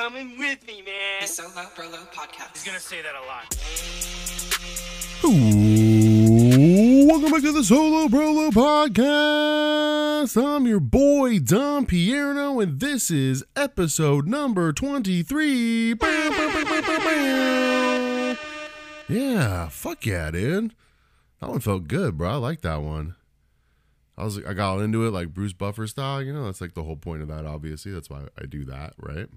coming 0.00 0.38
with 0.38 0.66
me, 0.66 0.80
man. 0.80 1.20
The 1.20 1.26
Solo 1.26 1.50
Brolo 1.76 2.10
Podcast. 2.10 2.54
He's 2.54 2.64
gonna 2.64 2.80
say 2.80 3.02
that 3.02 3.14
a 3.14 3.20
lot. 3.26 3.54
Ooh, 5.22 7.06
welcome 7.06 7.30
back 7.30 7.42
to 7.42 7.52
the 7.52 7.62
Solo 7.62 8.08
Brolo 8.08 8.50
Podcast. 8.50 10.42
I'm 10.42 10.66
your 10.66 10.80
boy 10.80 11.38
Dom 11.38 11.84
Pierno, 11.84 12.62
and 12.62 12.80
this 12.80 13.10
is 13.10 13.44
episode 13.54 14.26
number 14.26 14.72
23. 14.72 15.92
Bow, 15.92 16.30
bow, 16.30 16.50
bow, 16.50 16.64
bow, 16.64 16.80
bow, 16.80 16.98
bow. 16.98 18.36
Yeah, 19.06 19.68
fuck 19.68 20.06
yeah, 20.06 20.30
dude. 20.30 20.74
That 21.42 21.50
one 21.50 21.60
felt 21.60 21.88
good, 21.88 22.16
bro. 22.16 22.30
I 22.30 22.36
like 22.36 22.62
that 22.62 22.80
one. 22.80 23.16
I 24.16 24.24
was 24.24 24.42
I 24.46 24.54
got 24.54 24.80
into 24.80 25.06
it 25.06 25.10
like 25.10 25.34
Bruce 25.34 25.52
Buffer 25.52 25.86
style, 25.86 26.22
you 26.22 26.32
know. 26.32 26.46
That's 26.46 26.62
like 26.62 26.72
the 26.72 26.84
whole 26.84 26.96
point 26.96 27.20
of 27.20 27.28
that. 27.28 27.44
Obviously, 27.44 27.92
that's 27.92 28.08
why 28.08 28.22
I 28.40 28.46
do 28.46 28.64
that, 28.64 28.94
right? 28.96 29.28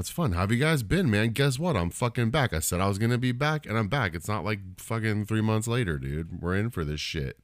That's 0.00 0.08
fun. 0.08 0.32
How 0.32 0.40
have 0.40 0.50
you 0.50 0.56
guys 0.56 0.82
been, 0.82 1.10
man? 1.10 1.28
Guess 1.32 1.58
what? 1.58 1.76
I'm 1.76 1.90
fucking 1.90 2.30
back. 2.30 2.54
I 2.54 2.60
said 2.60 2.80
I 2.80 2.88
was 2.88 2.96
gonna 2.96 3.18
be 3.18 3.32
back, 3.32 3.66
and 3.66 3.76
I'm 3.76 3.88
back. 3.88 4.14
It's 4.14 4.28
not 4.28 4.46
like 4.46 4.60
fucking 4.78 5.26
three 5.26 5.42
months 5.42 5.68
later, 5.68 5.98
dude. 5.98 6.40
We're 6.40 6.56
in 6.56 6.70
for 6.70 6.86
this 6.86 7.02
shit. 7.02 7.38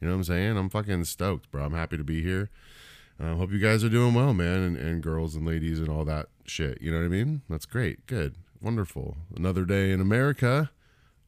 You 0.00 0.06
know 0.08 0.14
what 0.14 0.20
I'm 0.20 0.24
saying? 0.24 0.56
I'm 0.56 0.70
fucking 0.70 1.04
stoked, 1.04 1.50
bro. 1.50 1.62
I'm 1.62 1.74
happy 1.74 1.98
to 1.98 2.02
be 2.02 2.22
here. 2.22 2.48
I 3.20 3.32
uh, 3.32 3.34
hope 3.34 3.52
you 3.52 3.58
guys 3.58 3.84
are 3.84 3.90
doing 3.90 4.14
well, 4.14 4.32
man, 4.32 4.62
and, 4.62 4.76
and 4.78 5.02
girls 5.02 5.34
and 5.34 5.46
ladies 5.46 5.78
and 5.78 5.90
all 5.90 6.06
that 6.06 6.28
shit. 6.46 6.80
You 6.80 6.90
know 6.90 7.00
what 7.00 7.04
I 7.04 7.08
mean? 7.08 7.42
That's 7.50 7.66
great. 7.66 8.06
Good. 8.06 8.36
Wonderful. 8.62 9.18
Another 9.36 9.66
day 9.66 9.90
in 9.90 10.00
America. 10.00 10.70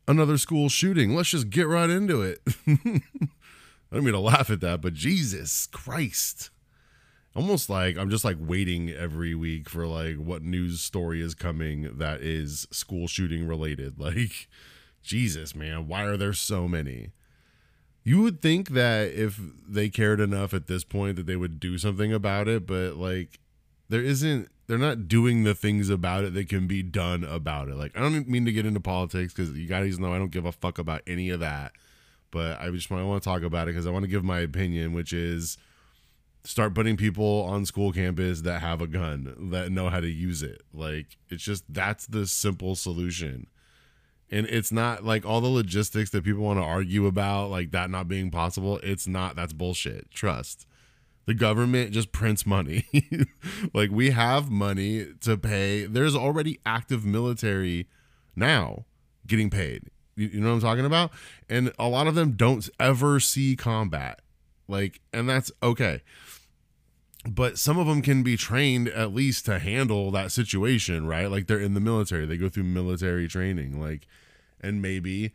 Another 0.08 0.38
school 0.38 0.70
shooting. 0.70 1.14
Let's 1.14 1.28
just 1.28 1.50
get 1.50 1.68
right 1.68 1.90
into 1.90 2.22
it. 2.22 2.40
I 2.66 3.02
don't 3.92 4.04
mean 4.04 4.14
to 4.14 4.20
laugh 4.20 4.48
at 4.48 4.60
that, 4.62 4.80
but 4.80 4.94
Jesus 4.94 5.66
Christ 5.66 6.48
almost 7.36 7.68
like 7.68 7.96
I'm 7.98 8.10
just 8.10 8.24
like 8.24 8.38
waiting 8.40 8.90
every 8.90 9.34
week 9.34 9.68
for 9.68 9.86
like 9.86 10.16
what 10.16 10.42
news 10.42 10.80
story 10.80 11.20
is 11.20 11.34
coming 11.34 11.98
that 11.98 12.22
is 12.22 12.66
school 12.70 13.06
shooting 13.06 13.46
related. 13.46 13.94
Like, 14.06 14.48
Jesus, 15.02 15.54
man, 15.54 15.88
why 15.88 16.04
are 16.04 16.16
there 16.16 16.32
so 16.32 16.68
many? 16.68 17.10
You 18.04 18.22
would 18.22 18.40
think 18.40 18.70
that 18.70 19.12
if 19.12 19.40
they 19.68 19.88
cared 19.88 20.20
enough 20.20 20.54
at 20.54 20.68
this 20.68 20.84
point 20.84 21.16
that 21.16 21.26
they 21.26 21.34
would 21.34 21.58
do 21.58 21.76
something 21.76 22.12
about 22.12 22.46
it, 22.46 22.66
but 22.66 22.94
like 22.94 23.40
there 23.88 24.02
isn't 24.02 24.48
they're 24.68 24.78
not 24.78 25.08
doing 25.08 25.42
the 25.42 25.56
things 25.56 25.90
about 25.90 26.24
it 26.24 26.34
that 26.34 26.48
can 26.48 26.68
be 26.68 26.84
done 26.84 27.24
about 27.24 27.68
it. 27.68 27.74
Like 27.74 27.96
I 27.96 28.00
don't 28.00 28.28
mean 28.28 28.44
to 28.44 28.52
get 28.52 28.64
into 28.64 28.80
politics 28.80 29.34
cuz 29.34 29.50
you 29.56 29.66
guys 29.66 29.98
know 29.98 30.12
I 30.12 30.18
don't 30.18 30.30
give 30.30 30.46
a 30.46 30.52
fuck 30.52 30.78
about 30.78 31.02
any 31.06 31.30
of 31.30 31.40
that. 31.40 31.72
But 32.30 32.60
I 32.60 32.70
just 32.70 32.88
want 32.90 33.20
to 33.20 33.28
talk 33.28 33.42
about 33.42 33.68
it 33.68 33.74
cuz 33.74 33.86
I 33.86 33.90
want 33.90 34.04
to 34.04 34.10
give 34.10 34.24
my 34.24 34.38
opinion, 34.38 34.92
which 34.92 35.12
is 35.12 35.58
start 36.46 36.74
putting 36.74 36.96
people 36.96 37.42
on 37.42 37.66
school 37.66 37.92
campus 37.92 38.42
that 38.42 38.60
have 38.60 38.80
a 38.80 38.86
gun 38.86 39.50
that 39.50 39.72
know 39.72 39.88
how 39.88 40.00
to 40.00 40.08
use 40.08 40.42
it. 40.42 40.62
Like 40.72 41.18
it's 41.28 41.42
just 41.42 41.64
that's 41.68 42.06
the 42.06 42.26
simple 42.26 42.76
solution. 42.76 43.48
And 44.30 44.46
it's 44.46 44.72
not 44.72 45.04
like 45.04 45.26
all 45.26 45.40
the 45.40 45.48
logistics 45.48 46.10
that 46.10 46.24
people 46.24 46.42
want 46.42 46.58
to 46.58 46.64
argue 46.64 47.06
about 47.06 47.50
like 47.50 47.72
that 47.72 47.90
not 47.90 48.08
being 48.08 48.30
possible 48.30 48.78
it's 48.82 49.06
not 49.06 49.36
that's 49.36 49.52
bullshit. 49.52 50.10
Trust. 50.10 50.66
The 51.26 51.34
government 51.34 51.90
just 51.90 52.12
prints 52.12 52.46
money. 52.46 52.86
Like 53.72 53.90
we 53.90 54.10
have 54.10 54.50
money 54.50 55.06
to 55.22 55.36
pay. 55.36 55.86
There's 55.86 56.16
already 56.16 56.60
active 56.64 57.04
military 57.04 57.88
now 58.34 58.84
getting 59.26 59.50
paid. 59.50 59.90
You, 60.14 60.28
you 60.28 60.40
know 60.40 60.48
what 60.48 60.54
i'm 60.56 60.60
talking 60.60 60.86
about? 60.86 61.10
And 61.48 61.72
a 61.78 61.88
lot 61.88 62.06
of 62.06 62.14
them 62.14 62.32
don't 62.32 62.68
ever 62.78 63.18
see 63.20 63.56
combat. 63.56 64.20
Like 64.68 65.00
and 65.12 65.28
that's 65.28 65.50
okay 65.62 66.02
but 67.28 67.58
some 67.58 67.78
of 67.78 67.86
them 67.86 68.02
can 68.02 68.22
be 68.22 68.36
trained 68.36 68.88
at 68.88 69.14
least 69.14 69.46
to 69.46 69.58
handle 69.58 70.10
that 70.10 70.32
situation 70.32 71.06
right? 71.06 71.30
Like 71.30 71.46
they're 71.46 71.60
in 71.60 71.74
the 71.74 71.80
military 71.80 72.26
they 72.26 72.36
go 72.36 72.48
through 72.48 72.64
military 72.64 73.28
training 73.28 73.80
like 73.80 74.06
and 74.60 74.80
maybe 74.80 75.32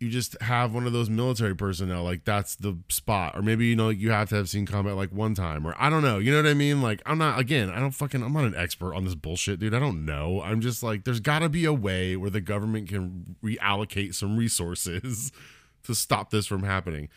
you 0.00 0.10
just 0.10 0.40
have 0.42 0.74
one 0.74 0.86
of 0.86 0.92
those 0.92 1.08
military 1.08 1.54
personnel 1.54 2.02
like 2.02 2.24
that's 2.24 2.56
the 2.56 2.76
spot 2.88 3.36
or 3.36 3.42
maybe 3.42 3.66
you 3.66 3.76
know 3.76 3.88
you 3.88 4.10
have 4.10 4.28
to 4.28 4.34
have 4.34 4.48
seen 4.48 4.66
combat 4.66 4.96
like 4.96 5.10
one 5.10 5.34
time 5.34 5.66
or 5.66 5.74
i 5.78 5.88
don't 5.88 6.02
know 6.02 6.18
you 6.18 6.30
know 6.30 6.42
what 6.42 6.48
i 6.48 6.54
mean? 6.54 6.82
Like 6.82 7.00
i'm 7.06 7.18
not 7.18 7.38
again 7.38 7.70
i 7.70 7.78
don't 7.80 7.92
fucking 7.92 8.22
i'm 8.22 8.32
not 8.32 8.44
an 8.44 8.54
expert 8.56 8.94
on 8.94 9.04
this 9.04 9.14
bullshit 9.14 9.60
dude 9.60 9.74
i 9.74 9.78
don't 9.78 10.04
know 10.04 10.42
i'm 10.42 10.60
just 10.60 10.82
like 10.82 11.04
there's 11.04 11.20
got 11.20 11.38
to 11.40 11.48
be 11.48 11.64
a 11.64 11.72
way 11.72 12.16
where 12.16 12.30
the 12.30 12.40
government 12.40 12.88
can 12.88 13.36
reallocate 13.42 14.14
some 14.14 14.36
resources 14.36 15.32
to 15.84 15.94
stop 15.94 16.30
this 16.30 16.46
from 16.46 16.64
happening 16.64 17.08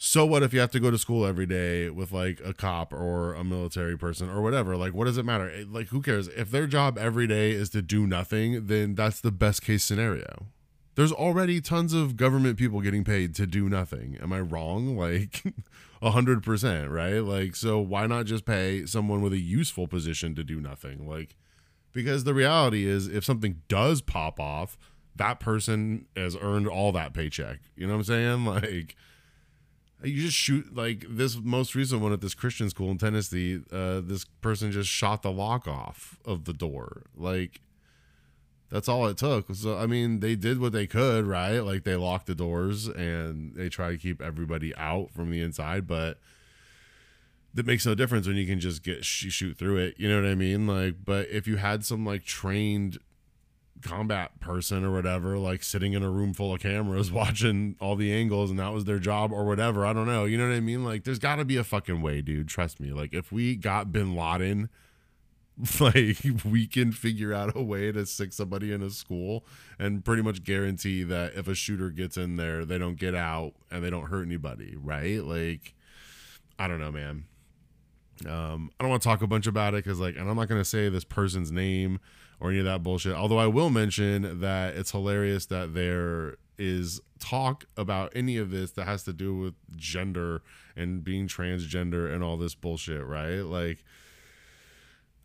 so 0.00 0.24
what 0.24 0.44
if 0.44 0.54
you 0.54 0.60
have 0.60 0.70
to 0.70 0.80
go 0.80 0.92
to 0.92 0.96
school 0.96 1.26
every 1.26 1.44
day 1.44 1.90
with 1.90 2.12
like 2.12 2.40
a 2.44 2.54
cop 2.54 2.92
or 2.92 3.34
a 3.34 3.42
military 3.42 3.98
person 3.98 4.30
or 4.30 4.40
whatever? 4.40 4.76
Like 4.76 4.94
what 4.94 5.06
does 5.06 5.18
it 5.18 5.24
matter? 5.24 5.64
Like 5.68 5.88
who 5.88 6.00
cares? 6.00 6.28
If 6.28 6.52
their 6.52 6.68
job 6.68 6.96
every 6.96 7.26
day 7.26 7.50
is 7.50 7.68
to 7.70 7.82
do 7.82 8.06
nothing 8.06 8.66
then 8.66 8.94
that's 8.94 9.20
the 9.20 9.32
best 9.32 9.62
case 9.62 9.82
scenario. 9.82 10.46
There's 10.94 11.12
already 11.12 11.60
tons 11.60 11.92
of 11.92 12.16
government 12.16 12.58
people 12.58 12.80
getting 12.80 13.04
paid 13.04 13.34
to 13.36 13.46
do 13.46 13.68
nothing. 13.68 14.16
Am 14.22 14.32
i 14.32 14.40
wrong? 14.40 14.96
Like 14.96 15.42
100% 16.00 16.90
right? 16.90 17.18
Like 17.18 17.56
so 17.56 17.80
why 17.80 18.06
not 18.06 18.26
just 18.26 18.44
pay 18.44 18.86
someone 18.86 19.20
with 19.20 19.32
a 19.32 19.38
useful 19.38 19.88
position 19.88 20.36
to 20.36 20.44
do 20.44 20.60
nothing? 20.60 21.08
Like 21.08 21.34
because 21.92 22.22
the 22.22 22.34
reality 22.34 22.86
is 22.86 23.08
if 23.08 23.24
something 23.24 23.62
does 23.66 24.00
pop 24.00 24.38
off 24.38 24.78
that 25.16 25.40
person 25.40 26.06
has 26.16 26.36
earned 26.40 26.68
all 26.68 26.92
that 26.92 27.12
paycheck. 27.12 27.58
You 27.74 27.88
know 27.88 27.94
what 27.94 27.98
i'm 27.98 28.04
saying? 28.04 28.44
Like 28.62 28.94
you 30.02 30.22
just 30.22 30.36
shoot 30.36 30.74
like 30.74 31.04
this 31.08 31.36
most 31.42 31.74
recent 31.74 32.00
one 32.00 32.12
at 32.12 32.20
this 32.20 32.34
Christian 32.34 32.70
school 32.70 32.90
in 32.90 32.98
Tennessee. 32.98 33.60
Uh, 33.72 34.00
this 34.02 34.24
person 34.24 34.70
just 34.70 34.88
shot 34.88 35.22
the 35.22 35.32
lock 35.32 35.66
off 35.66 36.18
of 36.24 36.44
the 36.44 36.52
door. 36.52 37.02
Like 37.16 37.60
that's 38.70 38.88
all 38.88 39.06
it 39.06 39.16
took. 39.16 39.54
So 39.54 39.76
I 39.76 39.86
mean, 39.86 40.20
they 40.20 40.36
did 40.36 40.60
what 40.60 40.72
they 40.72 40.86
could, 40.86 41.26
right? 41.26 41.60
Like 41.60 41.84
they 41.84 41.96
locked 41.96 42.26
the 42.26 42.34
doors 42.34 42.86
and 42.86 43.54
they 43.54 43.68
try 43.68 43.90
to 43.90 43.98
keep 43.98 44.22
everybody 44.22 44.74
out 44.76 45.10
from 45.10 45.30
the 45.30 45.40
inside, 45.40 45.86
but 45.86 46.18
that 47.54 47.66
makes 47.66 47.86
no 47.86 47.94
difference 47.94 48.26
when 48.26 48.36
you 48.36 48.46
can 48.46 48.60
just 48.60 48.84
get 48.84 49.04
shoot 49.04 49.58
through 49.58 49.78
it. 49.78 49.94
You 49.98 50.08
know 50.08 50.22
what 50.22 50.30
I 50.30 50.34
mean? 50.34 50.66
Like, 50.66 50.96
but 51.04 51.28
if 51.28 51.46
you 51.46 51.56
had 51.56 51.84
some 51.84 52.04
like 52.04 52.24
trained 52.24 52.98
combat 53.82 54.40
person 54.40 54.84
or 54.84 54.92
whatever, 54.92 55.38
like 55.38 55.62
sitting 55.62 55.92
in 55.92 56.02
a 56.02 56.10
room 56.10 56.32
full 56.34 56.54
of 56.54 56.60
cameras 56.60 57.10
watching 57.12 57.76
all 57.80 57.96
the 57.96 58.12
angles 58.12 58.50
and 58.50 58.58
that 58.58 58.72
was 58.72 58.84
their 58.84 58.98
job 58.98 59.32
or 59.32 59.44
whatever. 59.44 59.84
I 59.86 59.92
don't 59.92 60.06
know. 60.06 60.24
You 60.24 60.38
know 60.38 60.48
what 60.48 60.54
I 60.54 60.60
mean? 60.60 60.84
Like, 60.84 61.04
there's 61.04 61.18
got 61.18 61.36
to 61.36 61.44
be 61.44 61.56
a 61.56 61.64
fucking 61.64 62.02
way, 62.02 62.20
dude. 62.22 62.48
Trust 62.48 62.80
me. 62.80 62.92
Like, 62.92 63.12
if 63.12 63.32
we 63.32 63.56
got 63.56 63.92
bin 63.92 64.14
Laden, 64.14 64.68
like, 65.80 66.18
we 66.44 66.66
can 66.66 66.92
figure 66.92 67.32
out 67.32 67.56
a 67.56 67.62
way 67.62 67.90
to 67.90 68.06
stick 68.06 68.32
somebody 68.32 68.72
in 68.72 68.82
a 68.82 68.90
school 68.90 69.44
and 69.78 70.04
pretty 70.04 70.22
much 70.22 70.44
guarantee 70.44 71.02
that 71.02 71.34
if 71.34 71.48
a 71.48 71.54
shooter 71.54 71.90
gets 71.90 72.16
in 72.16 72.36
there, 72.36 72.64
they 72.64 72.78
don't 72.78 72.98
get 72.98 73.14
out 73.14 73.54
and 73.70 73.82
they 73.82 73.90
don't 73.90 74.06
hurt 74.06 74.24
anybody, 74.24 74.76
right? 74.76 75.24
Like, 75.24 75.74
I 76.58 76.68
don't 76.68 76.80
know, 76.80 76.92
man. 76.92 77.24
Um, 78.26 78.70
I 78.78 78.82
don't 78.82 78.90
want 78.90 79.02
to 79.02 79.08
talk 79.08 79.22
a 79.22 79.26
bunch 79.26 79.46
about 79.46 79.74
it 79.74 79.84
because, 79.84 80.00
like, 80.00 80.16
and 80.16 80.28
I'm 80.28 80.36
not 80.36 80.48
going 80.48 80.60
to 80.60 80.64
say 80.64 80.88
this 80.88 81.04
person's 81.04 81.52
name 81.52 82.00
or 82.40 82.50
any 82.50 82.58
of 82.58 82.64
that 82.64 82.82
bullshit. 82.82 83.14
Although 83.14 83.38
I 83.38 83.46
will 83.46 83.70
mention 83.70 84.40
that 84.40 84.76
it's 84.76 84.92
hilarious 84.92 85.46
that 85.46 85.74
there 85.74 86.36
is 86.58 87.00
talk 87.18 87.64
about 87.76 88.12
any 88.14 88.36
of 88.36 88.50
this 88.50 88.72
that 88.72 88.84
has 88.84 89.04
to 89.04 89.12
do 89.12 89.34
with 89.36 89.54
gender 89.76 90.42
and 90.76 91.02
being 91.02 91.26
transgender 91.28 92.12
and 92.12 92.22
all 92.22 92.36
this 92.36 92.54
bullshit, 92.54 93.04
right? 93.04 93.40
Like 93.40 93.84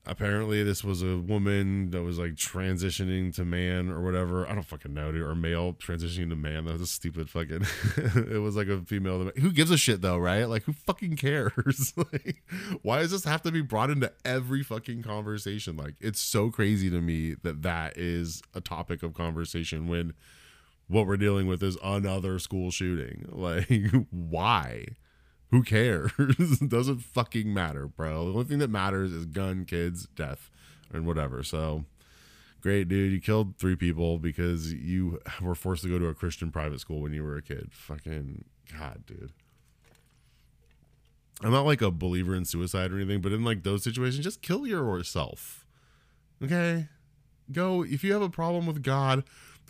apparently 0.05 0.63
this 0.63 0.83
was 0.83 1.01
a 1.01 1.17
woman 1.17 1.91
that 1.91 2.03
was 2.03 2.19
like 2.19 2.33
transitioning 2.33 3.33
to 3.35 3.45
man 3.45 3.89
or 3.89 4.01
whatever. 4.01 4.47
I 4.47 4.53
don't 4.53 4.65
fucking 4.65 4.93
know, 4.93 5.11
dude. 5.11 5.21
Or 5.21 5.35
male 5.35 5.73
transitioning 5.73 6.29
to 6.29 6.35
man. 6.35 6.65
That 6.65 6.73
was 6.73 6.81
a 6.81 6.87
stupid 6.87 7.29
fucking. 7.29 7.65
it 8.31 8.41
was 8.41 8.55
like 8.55 8.67
a 8.67 8.81
female. 8.81 9.31
Who 9.37 9.51
gives 9.51 9.71
a 9.71 9.77
shit 9.77 10.01
though, 10.01 10.17
right? 10.17 10.45
Like 10.45 10.63
who 10.63 10.73
fucking 10.73 11.15
cares? 11.15 11.93
like, 11.97 12.43
why 12.81 12.99
does 12.99 13.11
this 13.11 13.23
have 13.23 13.41
to 13.43 13.51
be 13.51 13.61
brought 13.61 13.89
into 13.89 14.11
every 14.25 14.63
fucking 14.63 15.03
conversation? 15.03 15.77
Like 15.77 15.95
it's 15.99 16.19
so 16.19 16.49
crazy 16.49 16.89
to 16.89 17.01
me 17.01 17.35
that 17.43 17.61
that 17.61 17.97
is 17.97 18.41
a 18.53 18.61
topic 18.61 19.03
of 19.03 19.13
conversation 19.13 19.87
when 19.87 20.13
what 20.87 21.07
we're 21.07 21.17
dealing 21.17 21.47
with 21.47 21.63
is 21.63 21.77
another 21.83 22.39
school 22.39 22.71
shooting. 22.71 23.25
Like 23.33 23.69
why? 24.11 24.85
Who 25.53 25.61
cares? 25.61 26.11
Doesn't 26.67 27.03
fucking 27.03 27.53
matter, 27.53 27.85
bro. 27.87 28.25
The 28.25 28.31
only 28.31 28.45
thing 28.45 28.57
that 28.57 28.71
matters 28.71 29.11
is 29.11 29.27
gun, 29.27 29.65
kids, 29.65 30.07
death, 30.15 30.49
and 30.91 31.05
whatever. 31.05 31.43
So 31.43 31.85
great, 32.59 32.87
dude. 32.87 33.13
You 33.13 33.21
killed 33.21 33.59
three 33.59 33.75
people 33.75 34.17
because 34.17 34.73
you 34.73 35.19
were 35.39 35.53
forced 35.53 35.83
to 35.83 35.89
go 35.89 35.99
to 35.99 36.07
a 36.07 36.15
Christian 36.15 36.49
private 36.49 36.79
school 36.79 37.01
when 37.01 37.13
you 37.13 37.23
were 37.23 37.37
a 37.37 37.41
kid. 37.43 37.69
Fucking 37.71 38.45
God, 38.79 39.03
dude. 39.05 39.31
I'm 41.43 41.51
not 41.51 41.67
like 41.67 41.83
a 41.83 41.91
believer 41.91 42.33
in 42.33 42.45
suicide 42.45 42.91
or 42.91 42.95
anything, 42.95 43.21
but 43.21 43.31
in 43.31 43.43
like 43.43 43.61
those 43.61 43.83
situations, 43.83 44.23
just 44.23 44.41
kill 44.41 44.65
yourself. 44.65 45.67
Okay? 46.43 46.87
Go, 47.51 47.83
if 47.83 48.03
you 48.03 48.11
have 48.13 48.23
a 48.23 48.29
problem 48.29 48.65
with 48.65 48.81
God, 48.81 49.23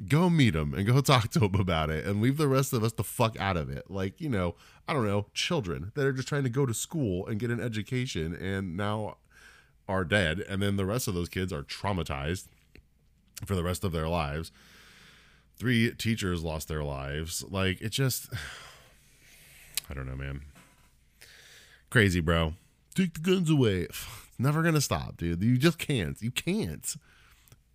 go 0.08 0.30
meet 0.30 0.56
him 0.56 0.74
and 0.74 0.86
go 0.86 1.02
talk 1.02 1.30
to 1.32 1.42
him 1.42 1.56
about 1.56 1.90
it 1.90 2.06
and 2.06 2.22
leave 2.22 2.38
the 2.38 2.48
rest 2.48 2.74
of 2.74 2.84
us 2.84 2.94
the 2.94 3.04
fuck 3.04 3.38
out 3.40 3.58
of 3.58 3.70
it. 3.70 3.90
Like, 3.90 4.22
you 4.22 4.30
know, 4.30 4.56
I 4.88 4.94
don't 4.94 5.08
know, 5.08 5.28
children 5.34 5.92
that 5.96 6.06
are 6.06 6.14
just 6.14 6.28
trying 6.28 6.44
to 6.44 6.50
go 6.50 6.66
to 6.66 6.74
school 6.74 7.26
and 7.28 7.40
get 7.40 7.52
an 7.52 7.60
education 7.60 8.36
and 8.36 8.76
now 8.76 9.18
are 9.88 10.04
dead, 10.04 10.40
and 10.40 10.62
then 10.62 10.78
the 10.78 10.86
rest 10.86 11.08
of 11.08 11.14
those 11.14 11.30
kids 11.30 11.52
are 11.54 11.64
traumatized 11.64 12.48
for 13.46 13.56
the 13.56 13.64
rest 13.64 13.84
of 13.84 13.92
their 13.92 14.08
lives. 14.08 14.52
Three 15.58 15.92
teachers 15.92 16.44
lost 16.44 16.68
their 16.68 16.84
lives. 16.84 17.44
Like 17.50 17.82
it 17.82 17.90
just 17.90 18.30
I 19.90 19.94
don't 19.94 20.08
know, 20.08 20.16
man. 20.16 20.42
Crazy, 21.90 22.20
bro. 22.20 22.54
Take 22.96 23.14
the 23.14 23.20
guns 23.20 23.50
away. 23.50 23.88
It's 24.34 24.40
Never 24.40 24.64
gonna 24.64 24.82
stop, 24.82 25.18
dude. 25.18 25.44
You 25.44 25.60
just 25.60 25.78
can't. 25.78 26.20
You 26.20 26.32
can't 26.32 26.96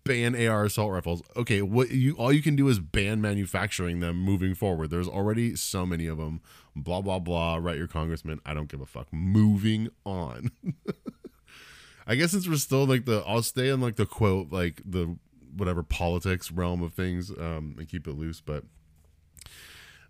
ban 0.09 0.47
AR 0.47 0.65
assault 0.65 0.91
rifles. 0.91 1.21
Okay, 1.35 1.61
what 1.61 1.91
you 1.91 2.15
all 2.15 2.33
you 2.33 2.41
can 2.41 2.55
do 2.55 2.67
is 2.67 2.79
ban 2.79 3.21
manufacturing 3.21 3.99
them 3.99 4.17
moving 4.17 4.55
forward. 4.55 4.89
There's 4.89 5.07
already 5.07 5.55
so 5.55 5.85
many 5.85 6.07
of 6.07 6.17
them. 6.17 6.41
Blah 6.75 7.01
blah 7.01 7.19
blah. 7.19 7.57
Write 7.57 7.77
your 7.77 7.87
congressman. 7.87 8.39
I 8.43 8.55
don't 8.55 8.67
give 8.67 8.81
a 8.81 8.87
fuck. 8.87 9.13
Moving 9.13 9.89
on. 10.05 10.49
I 12.07 12.15
guess 12.15 12.31
since 12.31 12.47
we're 12.47 12.55
still 12.55 12.87
like 12.87 13.05
the 13.05 13.23
I'll 13.27 13.43
stay 13.43 13.69
in 13.69 13.81
like 13.81 13.97
the 13.97 14.07
quote 14.07 14.51
like 14.51 14.81
the 14.83 15.15
whatever 15.55 15.83
politics 15.83 16.51
realm 16.51 16.81
of 16.81 16.93
things 16.93 17.29
um 17.29 17.75
and 17.77 17.87
keep 17.87 18.07
it 18.07 18.13
loose, 18.13 18.41
but 18.41 18.63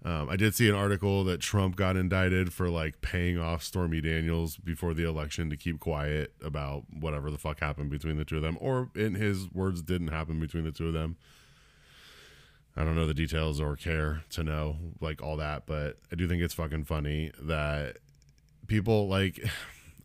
um, 0.05 0.29
I 0.29 0.37
did 0.37 0.55
see 0.55 0.69
an 0.69 0.75
article 0.75 1.25
that 1.25 1.41
Trump 1.41 1.75
got 1.75 1.97
indicted 1.97 2.53
for 2.53 2.69
like 2.69 3.01
paying 3.01 3.37
off 3.37 3.63
Stormy 3.63 3.99
Daniels 3.99 4.55
before 4.55 4.93
the 4.93 5.07
election 5.07 5.49
to 5.49 5.57
keep 5.57 5.79
quiet 5.79 6.31
about 6.41 6.83
whatever 6.97 7.29
the 7.29 7.37
fuck 7.37 7.59
happened 7.59 7.89
between 7.89 8.17
the 8.17 8.23
two 8.23 8.37
of 8.37 8.41
them, 8.41 8.57
or 8.61 8.89
in 8.95 9.15
his 9.15 9.51
words, 9.51 9.81
didn't 9.81 10.07
happen 10.07 10.39
between 10.39 10.63
the 10.63 10.71
two 10.71 10.87
of 10.87 10.93
them. 10.93 11.17
I 12.77 12.85
don't 12.85 12.95
know 12.95 13.07
the 13.07 13.13
details 13.13 13.59
or 13.59 13.75
care 13.75 14.23
to 14.29 14.43
know 14.43 14.77
like 15.01 15.21
all 15.21 15.35
that, 15.35 15.65
but 15.65 15.97
I 16.13 16.15
do 16.15 16.29
think 16.29 16.41
it's 16.41 16.53
fucking 16.53 16.85
funny 16.85 17.31
that 17.41 17.97
people 18.67 19.09
like 19.09 19.39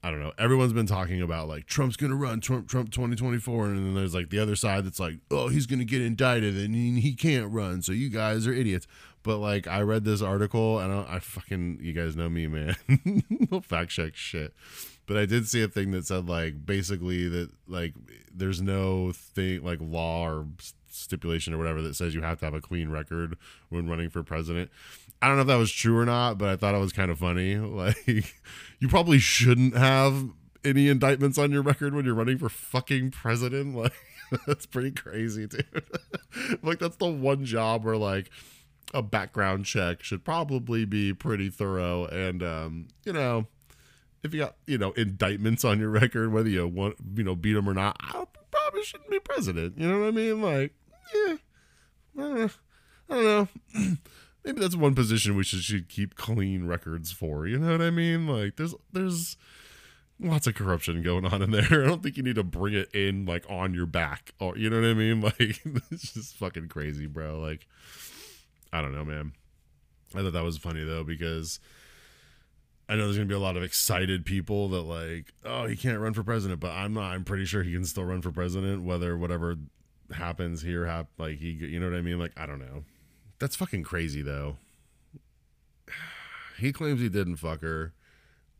I 0.03 0.11
don't 0.11 0.21
know. 0.21 0.35
Everyone's 0.37 0.75
been 0.75 0.85
talking 0.85 1.23
about 1.23 1.49
like 1.49 1.65
Trump's 1.67 1.97
gonna 1.97 2.17
run 2.17 2.41
Trump 2.41 2.69
Trump 2.69 2.91
2024, 2.91 3.67
and 3.67 3.77
then 3.79 3.95
there's 3.95 4.15
like 4.15 4.29
the 4.29 4.41
other 4.41 4.57
side 4.57 4.85
that's 4.85 5.01
like, 5.01 5.15
oh, 5.31 5.49
he's 5.49 5.67
gonna 5.67 5.85
get 5.85 6.03
indicted 6.03 6.57
and 6.57 6.75
he, 6.75 7.01
he 7.01 7.15
can't 7.15 7.51
run, 7.51 7.81
so 7.81 7.93
you 7.93 8.11
guys 8.11 8.47
are 8.47 8.53
idiots. 8.53 8.87
But 9.25 9.39
like, 9.39 9.67
I 9.67 9.81
read 9.81 10.05
this 10.05 10.23
article 10.23 10.79
and 10.79 10.93
I, 10.93 11.17
I 11.17 11.19
fucking, 11.19 11.81
you 11.81 11.93
guys 11.93 12.15
know 12.15 12.29
me, 12.29 12.47
man. 12.47 12.77
fact 13.63 13.91
check 13.91 14.15
shit. 14.15 14.55
But 15.07 15.17
I 15.17 15.27
did 15.27 15.49
see 15.49 15.63
a 15.63 15.69
thing 15.69 15.91
that 15.91 16.07
said 16.07 16.29
like 16.29 16.65
basically 16.65 17.29
that 17.29 17.51
like 17.67 17.95
there's 18.33 18.63
no 18.63 19.13
thing 19.13 19.65
like 19.65 19.79
law 19.81 20.29
or 20.29 20.47
stipulation 20.91 21.53
or 21.53 21.59
whatever 21.59 21.83
that 21.83 21.97
says 21.97 22.15
you 22.15 22.23
have 22.23 22.39
to 22.39 22.45
have 22.45 22.55
a 22.55 22.61
clean 22.61 22.89
record 22.89 23.37
when 23.69 23.89
running 23.89 24.09
for 24.09 24.23
president. 24.23 24.71
I 25.21 25.27
don't 25.27 25.37
know 25.37 25.43
if 25.43 25.49
that 25.49 25.57
was 25.57 25.73
true 25.73 25.99
or 25.99 26.05
not, 26.05 26.39
but 26.39 26.49
I 26.49 26.57
thought 26.57 26.75
it 26.75 26.81
was 26.81 26.93
kind 26.93 27.11
of 27.11 27.19
funny. 27.19 27.57
Like, 27.75 28.35
you 28.79 28.89
probably 28.89 29.19
shouldn't 29.19 29.77
have 29.77 30.31
any 30.65 30.89
indictments 30.89 31.39
on 31.39 31.51
your 31.51 31.63
record 31.63 31.95
when 31.95 32.05
you're 32.05 32.15
running 32.15 32.39
for 32.39 32.49
fucking 32.49 33.11
president. 33.11 33.75
Like, 34.31 34.47
that's 34.47 34.67
pretty 34.67 34.91
crazy, 34.91 35.47
dude. 35.47 35.67
like, 36.63 36.79
that's 36.79 36.97
the 36.97 37.07
one 37.07 37.45
job 37.45 37.85
where 37.85 37.97
like 37.97 38.31
a 38.93 39.03
background 39.03 39.65
check 39.65 40.03
should 40.03 40.25
probably 40.25 40.85
be 40.85 41.13
pretty 41.13 41.49
thorough. 41.49 42.07
And 42.07 42.43
um, 42.43 42.89
you 43.05 43.13
know 43.13 43.47
if 44.23 44.33
you 44.33 44.41
got 44.41 44.57
you 44.67 44.79
know 44.79 44.93
indictments 44.93 45.65
on 45.65 45.79
your 45.79 45.91
record 45.91 46.33
whether 46.33 46.49
you 46.49 46.67
want 46.67 46.97
you 47.15 47.23
know 47.23 47.37
beat 47.37 47.53
them 47.53 47.69
or 47.69 47.75
not 47.75 47.95
i 48.01 48.25
probably 48.51 48.83
shouldn't 48.83 49.11
be 49.11 49.21
president. 49.21 49.79
You 49.79 49.89
know 49.89 50.01
what 50.01 50.09
i 50.09 50.11
mean? 50.11 50.43
Like 50.43 50.73
yeah 51.15 51.35
i 52.17 52.21
don't 52.21 52.35
know, 52.35 52.51
I 53.11 53.15
don't 53.15 53.25
know. 53.75 53.97
maybe 54.45 54.61
that's 54.61 54.77
one 54.77 54.95
position 54.95 55.37
we 55.37 55.45
should, 55.45 55.61
should 55.61 55.89
keep 55.89 56.15
clean 56.15 56.67
records 56.67 57.13
for. 57.13 57.47
You 57.47 57.59
know 57.59 57.73
what 57.73 57.83
i 57.83 57.91
mean? 57.91 58.27
Like 58.27 58.57
there's 58.57 58.75
there's 58.93 59.37
lots 60.21 60.47
of 60.47 60.55
corruption 60.55 61.03
going 61.03 61.27
on 61.27 61.43
in 61.43 61.51
there. 61.51 61.65
I 61.85 61.87
don't 61.87 62.03
think 62.03 62.17
you 62.17 62.23
need 62.23 62.37
to 62.37 62.45
bring 62.45 62.75
it 62.75 62.91
in 62.95 63.27
like 63.27 63.45
on 63.49 63.75
your 63.75 63.87
back. 63.87 64.33
Or 64.41 64.57
you 64.57 64.71
know 64.71 64.81
what 64.81 64.89
i 64.89 64.95
mean? 64.95 65.21
Like 65.25 65.41
it's 65.91 66.13
just 66.13 66.37
fucking 66.37 66.69
crazy 66.69 67.07
bro. 67.07 67.39
Like 67.41 67.67
I 68.75 68.83
don't 68.83 68.93
know, 68.93 69.05
man. 69.05 69.33
I 70.17 70.23
thought 70.23 70.33
that 70.33 70.43
was 70.43 70.59
funny 70.59 70.83
though 70.83 71.05
because 71.05 71.61
I 72.89 72.97
know 72.97 73.05
there's 73.05 73.17
gonna 73.17 73.29
be 73.29 73.35
a 73.35 73.39
lot 73.39 73.57
of 73.57 73.63
excited 73.63 74.27
people 74.27 74.69
that 74.71 74.83
like, 74.83 75.33
oh, 75.45 75.67
he 75.67 75.77
can't 75.77 76.01
run 76.01 76.13
for 76.13 76.25
president, 76.25 76.59
but 76.59 76.73
I'm 76.73 76.93
not. 76.93 77.13
I'm 77.13 77.23
pretty 77.23 77.45
sure 77.45 77.63
he 77.63 77.73
can 77.73 77.85
still 77.85 78.05
run 78.05 78.21
for 78.21 78.33
president, 78.33 78.83
whether 78.83 79.17
whatever 79.17 79.57
happens 80.13 80.63
here, 80.63 80.87
hap- 80.87 81.09
like 81.19 81.39
he, 81.39 81.51
you 81.51 81.79
know 81.79 81.89
what 81.89 81.97
I 81.97 82.03
mean? 82.03 82.19
Like, 82.19 82.33
I 82.37 82.47
don't 82.47 82.59
know. 82.59 82.83
That's 83.39 83.55
fucking 83.55 83.85
crazy 83.85 84.23
though. 84.23 84.57
He 86.57 86.73
claims 86.73 87.01
he 87.01 87.09
didn't 87.09 87.39
fuck 87.39 87.63
her. 87.63 87.95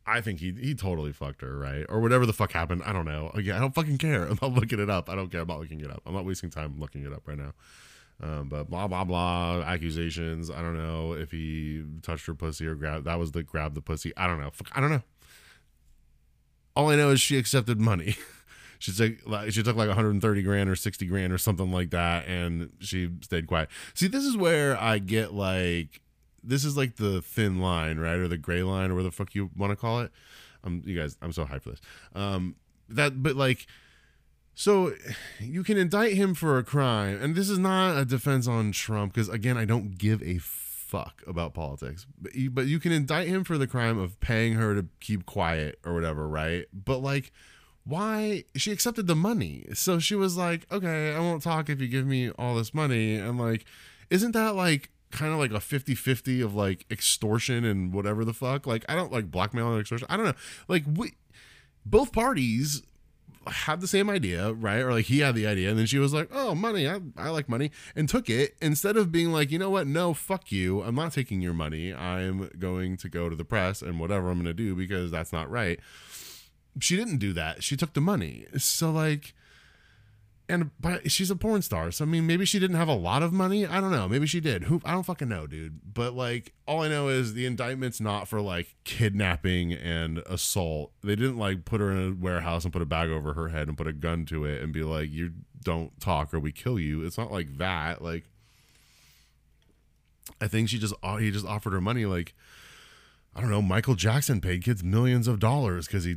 I 0.05 0.19
think 0.19 0.39
he 0.39 0.51
he 0.51 0.75
totally 0.75 1.13
fucked 1.13 1.41
her, 1.41 1.57
right? 1.57 1.85
Or 1.87 2.01
whatever 2.01 2.25
the 2.25 2.33
fuck 2.33 2.51
happened. 2.51 2.83
I 2.85 2.91
don't 2.91 3.05
know. 3.05 3.31
Again, 3.33 3.55
I 3.55 3.59
don't 3.59 3.73
fucking 3.73 3.97
care. 3.99 4.23
I'm 4.29 4.37
not 4.41 4.53
looking 4.53 4.79
it 4.79 4.89
up. 4.89 5.09
I 5.09 5.15
don't 5.15 5.31
care 5.31 5.41
about 5.41 5.59
looking 5.59 5.79
it 5.79 5.89
up. 5.89 6.01
I'm 6.05 6.13
not 6.13 6.25
wasting 6.25 6.49
time 6.49 6.75
looking 6.77 7.05
it 7.05 7.13
up 7.13 7.27
right 7.27 7.37
now. 7.37 7.53
Um, 8.21 8.47
but 8.47 8.69
blah 8.69 8.87
blah 8.87 9.03
blah 9.03 9.63
accusations. 9.65 10.49
I 10.49 10.61
don't 10.61 10.77
know 10.77 11.13
if 11.13 11.31
he 11.31 11.83
touched 12.01 12.25
her 12.27 12.33
pussy 12.33 12.65
or 12.65 12.75
grabbed. 12.75 13.05
That 13.05 13.19
was 13.19 13.31
the 13.33 13.43
grab 13.43 13.75
the 13.75 13.81
pussy. 13.81 14.13
I 14.15 14.27
don't 14.27 14.39
know. 14.39 14.51
I 14.73 14.79
don't 14.79 14.91
know. 14.91 15.03
All 16.75 16.89
I 16.89 16.95
know 16.95 17.09
is 17.09 17.21
she 17.21 17.37
accepted 17.37 17.79
money. 17.79 18.15
she 18.79 18.93
took 18.93 19.27
like 19.27 19.51
she 19.51 19.63
took 19.63 19.75
like 19.75 19.87
130 19.87 20.43
grand 20.43 20.69
or 20.69 20.75
60 20.75 21.05
grand 21.07 21.33
or 21.33 21.37
something 21.37 21.71
like 21.71 21.89
that, 21.91 22.25
and 22.27 22.71
she 22.79 23.09
stayed 23.21 23.47
quiet. 23.47 23.69
See, 23.93 24.07
this 24.07 24.23
is 24.23 24.37
where 24.37 24.79
I 24.81 24.99
get 24.99 25.33
like 25.33 26.01
this 26.43 26.63
is 26.63 26.77
like 26.77 26.95
the 26.95 27.21
thin 27.21 27.59
line, 27.59 27.97
right, 27.97 28.17
or 28.17 28.27
the 28.27 28.37
gray 28.37 28.63
line, 28.63 28.91
or 28.91 28.95
where 28.95 29.03
the 29.03 29.11
fuck 29.11 29.35
you 29.35 29.49
want 29.57 29.71
to 29.71 29.75
call 29.75 30.01
it. 30.01 30.11
Um, 30.63 30.81
you 30.85 30.97
guys, 30.97 31.17
I'm 31.21 31.31
so 31.31 31.45
hyped 31.45 31.63
for 31.63 31.71
this. 31.71 31.81
Um, 32.13 32.55
that 32.89 33.21
but 33.21 33.35
like 33.35 33.67
so 34.55 34.93
you 35.39 35.63
can 35.63 35.77
indict 35.77 36.13
him 36.13 36.33
for 36.33 36.57
a 36.57 36.63
crime, 36.63 37.21
and 37.21 37.35
this 37.35 37.49
is 37.49 37.59
not 37.59 37.97
a 37.97 38.05
defense 38.05 38.47
on 38.47 38.71
Trump 38.71 39.13
because 39.13 39.29
again, 39.29 39.57
I 39.57 39.65
don't 39.65 39.97
give 39.97 40.23
a 40.23 40.39
fuck 40.39 41.21
about 41.27 41.53
politics. 41.53 42.05
But 42.19 42.35
you, 42.35 42.49
but 42.49 42.65
you 42.65 42.79
can 42.79 42.91
indict 42.91 43.27
him 43.27 43.43
for 43.43 43.57
the 43.57 43.67
crime 43.67 43.97
of 43.97 44.19
paying 44.19 44.53
her 44.53 44.73
to 44.73 44.87
keep 44.99 45.25
quiet 45.25 45.79
or 45.85 45.93
whatever, 45.93 46.27
right? 46.27 46.65
But 46.73 46.99
like 46.99 47.31
why 47.83 48.45
she 48.55 48.71
accepted 48.71 49.07
the 49.07 49.15
money. 49.15 49.65
So 49.73 49.99
she 49.99 50.15
was 50.15 50.37
like, 50.37 50.65
"Okay, 50.71 51.13
I 51.13 51.19
won't 51.19 51.43
talk 51.43 51.69
if 51.69 51.81
you 51.81 51.87
give 51.87 52.07
me 52.07 52.31
all 52.31 52.55
this 52.55 52.73
money." 52.73 53.15
And 53.15 53.37
like 53.37 53.65
isn't 54.09 54.31
that 54.31 54.55
like 54.55 54.89
kind 55.11 55.31
of 55.31 55.39
like 55.39 55.51
a 55.51 55.55
50-50 55.55 56.43
of 56.43 56.55
like 56.55 56.85
extortion 56.91 57.63
and 57.65 57.93
whatever 57.93 58.25
the 58.25 58.33
fuck? 58.33 58.65
Like 58.67 58.85
I 58.87 58.95
don't 58.95 59.11
like 59.11 59.31
blackmail 59.31 59.71
and 59.71 59.81
extortion. 59.81 60.07
I 60.09 60.17
don't 60.17 60.25
know. 60.25 60.33
Like 60.67 60.83
we 60.91 61.13
both 61.85 62.11
parties 62.11 62.81
had 63.47 63.81
the 63.81 63.87
same 63.87 64.09
idea, 64.09 64.53
right? 64.53 64.79
Or 64.79 64.91
like 64.91 65.05
he 65.05 65.19
had 65.19 65.35
the 65.35 65.45
idea, 65.45 65.69
and 65.69 65.77
then 65.77 65.85
she 65.85 65.99
was 65.99 66.13
like, 66.13 66.29
"Oh, 66.31 66.55
money, 66.55 66.87
I, 66.87 66.99
I 67.17 67.29
like 67.29 67.47
money," 67.47 67.71
and 67.95 68.09
took 68.09 68.29
it 68.29 68.55
instead 68.61 68.97
of 68.97 69.11
being 69.11 69.31
like, 69.31 69.51
"You 69.51 69.59
know 69.59 69.69
what? 69.69 69.87
No, 69.87 70.13
fuck 70.13 70.51
you. 70.51 70.81
I'm 70.81 70.95
not 70.95 71.13
taking 71.13 71.41
your 71.41 71.53
money. 71.53 71.93
I'm 71.93 72.49
going 72.57 72.97
to 72.97 73.09
go 73.09 73.29
to 73.29 73.35
the 73.35 73.45
press 73.45 73.81
and 73.81 73.99
whatever 73.99 74.29
I'm 74.29 74.37
going 74.37 74.45
to 74.45 74.53
do 74.53 74.75
because 74.75 75.11
that's 75.11 75.33
not 75.33 75.49
right." 75.49 75.79
She 76.79 76.97
didn't 76.97 77.17
do 77.19 77.31
that. 77.33 77.63
She 77.63 77.77
took 77.77 77.93
the 77.93 78.01
money. 78.01 78.47
So 78.57 78.91
like 78.91 79.33
and 80.47 80.71
but 80.79 81.09
she's 81.09 81.31
a 81.31 81.35
porn 81.35 81.61
star 81.61 81.91
so 81.91 82.05
i 82.05 82.07
mean 82.07 82.27
maybe 82.27 82.45
she 82.45 82.59
didn't 82.59 82.75
have 82.75 82.87
a 82.87 82.93
lot 82.93 83.23
of 83.23 83.33
money. 83.33 83.65
I 83.65 83.81
don't 83.81 83.91
know. 83.91 84.07
Maybe 84.07 84.27
she 84.27 84.39
did. 84.39 84.65
Who 84.65 84.81
i 84.85 84.91
don't 84.91 85.03
fucking 85.03 85.29
know 85.29 85.47
dude. 85.47 85.93
But 85.93 86.13
like 86.13 86.53
all 86.67 86.83
i 86.83 86.87
know 86.87 87.07
is 87.09 87.33
the 87.33 87.45
indictment's 87.45 87.99
not 87.99 88.27
for 88.27 88.41
like 88.41 88.75
kidnapping 88.83 89.73
and 89.73 90.19
assault. 90.19 90.91
They 91.03 91.15
didn't 91.15 91.37
like 91.37 91.65
put 91.65 91.81
her 91.81 91.91
in 91.91 92.11
a 92.11 92.15
warehouse 92.23 92.63
and 92.63 92.73
put 92.73 92.81
a 92.81 92.85
bag 92.85 93.09
over 93.09 93.33
her 93.33 93.49
head 93.49 93.67
and 93.67 93.77
put 93.77 93.87
a 93.87 93.93
gun 93.93 94.25
to 94.27 94.45
it 94.45 94.61
and 94.61 94.71
be 94.71 94.83
like 94.83 95.11
you 95.11 95.31
don't 95.63 95.99
talk 95.99 96.33
or 96.33 96.39
we 96.39 96.51
kill 96.51 96.79
you. 96.79 97.03
It's 97.03 97.17
not 97.17 97.31
like 97.31 97.57
that. 97.57 98.01
Like 98.01 98.25
i 100.41 100.47
think 100.47 100.67
she 100.67 100.79
just 100.79 100.93
he 101.19 101.29
just 101.29 101.45
offered 101.45 101.71
her 101.71 101.79
money 101.79 102.05
like 102.05 102.33
I 103.37 103.41
don't 103.41 103.49
know, 103.49 103.61
Michael 103.61 103.95
Jackson 103.95 104.39
paid 104.39 104.63
kids 104.63 104.81
millions 104.81 105.27
of 105.27 105.39
dollars 105.39 105.87
because 105.87 106.05
he, 106.05 106.15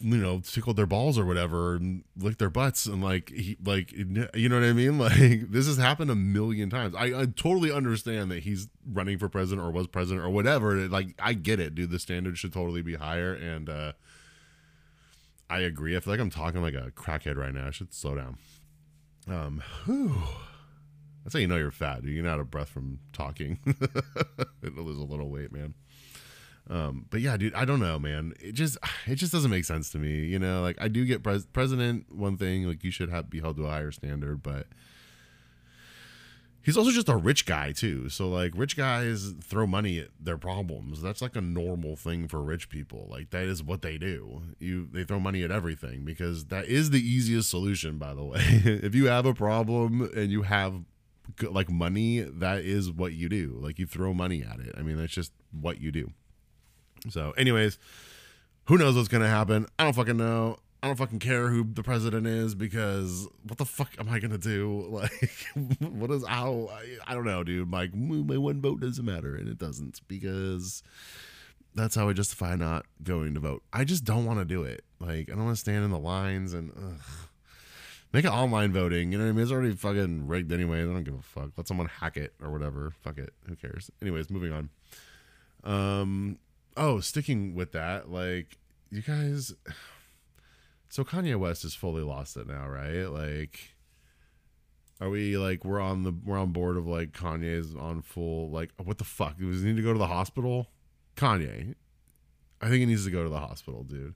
you 0.00 0.16
know, 0.16 0.38
tickled 0.38 0.76
their 0.76 0.86
balls 0.86 1.18
or 1.18 1.24
whatever 1.24 1.74
and 1.74 2.04
licked 2.16 2.38
their 2.38 2.50
butts 2.50 2.86
and 2.86 3.02
like 3.02 3.30
he, 3.30 3.56
like, 3.64 3.90
you 3.90 4.04
know 4.04 4.60
what 4.60 4.64
I 4.64 4.72
mean? 4.72 4.98
Like 5.02 5.50
this 5.50 5.66
has 5.66 5.76
happened 5.76 6.12
a 6.12 6.14
million 6.14 6.70
times. 6.70 6.94
I, 6.94 7.06
I 7.22 7.26
totally 7.26 7.72
understand 7.72 8.30
that 8.30 8.44
he's 8.44 8.68
running 8.88 9.18
for 9.18 9.28
president 9.28 9.66
or 9.66 9.72
was 9.72 9.88
president 9.88 10.24
or 10.24 10.30
whatever. 10.30 10.76
Like 10.88 11.16
I 11.18 11.32
get 11.32 11.58
it, 11.58 11.74
dude. 11.74 11.90
The 11.90 11.98
standard 11.98 12.38
should 12.38 12.52
totally 12.52 12.82
be 12.82 12.94
higher, 12.94 13.34
and 13.34 13.68
uh 13.68 13.92
I 15.50 15.58
agree. 15.60 15.96
I 15.96 16.00
feel 16.00 16.12
like 16.14 16.20
I'm 16.20 16.30
talking 16.30 16.62
like 16.62 16.74
a 16.74 16.92
crackhead 16.92 17.36
right 17.36 17.52
now. 17.52 17.66
I 17.66 17.70
should 17.72 17.92
slow 17.92 18.14
down. 18.14 18.38
Um, 19.28 19.62
whew. 19.84 20.22
That's 21.22 21.34
how 21.34 21.40
you 21.40 21.46
know 21.46 21.56
you're 21.56 21.70
fat. 21.70 22.02
Dude. 22.02 22.14
You're 22.14 22.26
out 22.26 22.40
of 22.40 22.50
breath 22.50 22.70
from 22.70 23.00
talking. 23.12 23.58
it 23.66 24.76
lose 24.76 24.98
a 24.98 25.04
little 25.04 25.28
weight, 25.28 25.52
man. 25.52 25.74
Um, 26.70 27.06
but 27.10 27.20
yeah, 27.20 27.36
dude, 27.36 27.54
I 27.54 27.64
don't 27.64 27.80
know, 27.80 27.98
man. 27.98 28.34
It 28.40 28.52
just 28.52 28.78
it 29.06 29.16
just 29.16 29.32
doesn't 29.32 29.50
make 29.50 29.64
sense 29.64 29.90
to 29.90 29.98
me. 29.98 30.26
You 30.26 30.38
know, 30.38 30.62
like 30.62 30.76
I 30.80 30.88
do 30.88 31.04
get 31.04 31.22
pres- 31.22 31.46
president 31.46 32.12
one 32.14 32.36
thing, 32.36 32.66
like 32.66 32.84
you 32.84 32.90
should 32.90 33.10
have 33.10 33.30
be 33.30 33.40
held 33.40 33.56
to 33.56 33.66
a 33.66 33.70
higher 33.70 33.90
standard, 33.90 34.42
but 34.42 34.66
he's 36.62 36.76
also 36.76 36.90
just 36.90 37.08
a 37.08 37.16
rich 37.16 37.44
guy 37.44 37.72
too. 37.72 38.08
So 38.08 38.28
like 38.28 38.52
rich 38.54 38.76
guys 38.76 39.34
throw 39.42 39.66
money 39.66 39.98
at 39.98 40.08
their 40.18 40.38
problems. 40.38 41.02
That's 41.02 41.20
like 41.20 41.36
a 41.36 41.40
normal 41.40 41.96
thing 41.96 42.28
for 42.28 42.40
rich 42.40 42.68
people. 42.68 43.08
Like 43.10 43.30
that 43.30 43.44
is 43.44 43.62
what 43.62 43.82
they 43.82 43.98
do. 43.98 44.42
You 44.58 44.88
they 44.92 45.04
throw 45.04 45.20
money 45.20 45.42
at 45.42 45.50
everything 45.50 46.04
because 46.04 46.46
that 46.46 46.66
is 46.66 46.90
the 46.90 47.00
easiest 47.00 47.50
solution 47.50 47.98
by 47.98 48.14
the 48.14 48.24
way. 48.24 48.40
if 48.40 48.94
you 48.94 49.06
have 49.06 49.26
a 49.26 49.34
problem 49.34 50.08
and 50.16 50.30
you 50.30 50.42
have 50.42 50.74
like 51.42 51.70
money, 51.70 52.20
that 52.20 52.60
is 52.60 52.90
what 52.90 53.12
you 53.12 53.28
do. 53.28 53.58
Like 53.60 53.78
you 53.78 53.86
throw 53.86 54.14
money 54.14 54.42
at 54.42 54.60
it. 54.60 54.74
I 54.76 54.82
mean, 54.82 54.96
that's 54.96 55.12
just 55.12 55.32
what 55.50 55.80
you 55.80 55.90
do. 55.92 56.12
So 57.10 57.32
anyways, 57.32 57.78
who 58.66 58.78
knows 58.78 58.96
what's 58.96 59.08
to 59.08 59.20
happen? 59.20 59.66
I 59.78 59.84
don't 59.84 59.94
fucking 59.94 60.16
know. 60.16 60.58
I 60.82 60.88
don't 60.88 60.96
fucking 60.96 61.20
care 61.20 61.48
who 61.48 61.62
the 61.62 61.84
president 61.84 62.26
is 62.26 62.56
because 62.56 63.28
what 63.46 63.56
the 63.56 63.64
fuck 63.64 63.90
am 64.00 64.08
I 64.08 64.18
gonna 64.18 64.38
do? 64.38 64.88
Like, 64.90 65.38
what 65.78 66.10
is 66.10 66.26
how? 66.26 66.70
I, 66.72 66.96
I 67.06 67.14
don't 67.14 67.24
know, 67.24 67.44
dude. 67.44 67.70
Like, 67.70 67.94
my 67.94 68.36
one 68.36 68.60
vote 68.60 68.80
doesn't 68.80 69.04
matter, 69.04 69.36
and 69.36 69.48
it 69.48 69.58
doesn't 69.58 70.00
because 70.08 70.82
that's 71.74 71.94
how 71.94 72.08
I 72.08 72.12
justify 72.12 72.56
not 72.56 72.84
going 73.02 73.34
to 73.34 73.40
vote. 73.40 73.62
I 73.72 73.84
just 73.84 74.04
don't 74.04 74.26
want 74.26 74.40
to 74.40 74.44
do 74.44 74.62
it. 74.64 74.84
Like, 74.98 75.30
I 75.30 75.34
don't 75.34 75.44
want 75.44 75.56
to 75.56 75.60
stand 75.60 75.84
in 75.84 75.90
the 75.90 75.98
lines 75.98 76.52
and 76.52 76.72
ugh. 76.76 77.00
make 78.12 78.24
it 78.24 78.30
online 78.30 78.72
voting. 78.72 79.12
You 79.12 79.18
know 79.18 79.24
what 79.24 79.30
I 79.30 79.32
mean? 79.32 79.42
It's 79.42 79.52
already 79.52 79.74
fucking 79.74 80.26
rigged 80.26 80.52
anyway. 80.52 80.80
I 80.80 80.84
don't 80.84 81.04
give 81.04 81.14
a 81.14 81.22
fuck. 81.22 81.50
Let 81.56 81.68
someone 81.68 81.86
hack 81.86 82.16
it 82.16 82.34
or 82.42 82.50
whatever. 82.50 82.92
Fuck 83.02 83.18
it. 83.18 83.32
Who 83.48 83.56
cares? 83.56 83.90
Anyways, 84.00 84.30
moving 84.30 84.52
on. 84.52 84.70
Um. 85.64 86.38
Oh, 86.76 87.00
sticking 87.00 87.54
with 87.54 87.72
that, 87.72 88.10
like 88.10 88.58
you 88.90 89.02
guys 89.02 89.54
so 90.88 91.04
Kanye 91.04 91.36
West 91.36 91.64
is 91.64 91.74
fully 91.74 92.02
lost 92.02 92.36
it 92.36 92.46
now, 92.46 92.68
right? 92.68 93.06
Like 93.06 93.72
are 95.00 95.10
we 95.10 95.36
like 95.36 95.64
we're 95.64 95.80
on 95.80 96.04
the 96.04 96.14
we're 96.24 96.38
on 96.38 96.52
board 96.52 96.76
of 96.76 96.86
like 96.86 97.12
Kanye's 97.12 97.74
on 97.74 98.02
full 98.02 98.50
like 98.50 98.70
what 98.82 98.98
the 98.98 99.04
fuck? 99.04 99.38
Does 99.38 99.62
he 99.62 99.68
need 99.68 99.76
to 99.76 99.82
go 99.82 99.92
to 99.92 99.98
the 99.98 100.06
hospital? 100.06 100.68
Kanye. 101.16 101.74
I 102.60 102.66
think 102.66 102.80
he 102.80 102.86
needs 102.86 103.04
to 103.04 103.10
go 103.10 103.24
to 103.24 103.28
the 103.28 103.40
hospital, 103.40 103.82
dude. 103.82 104.14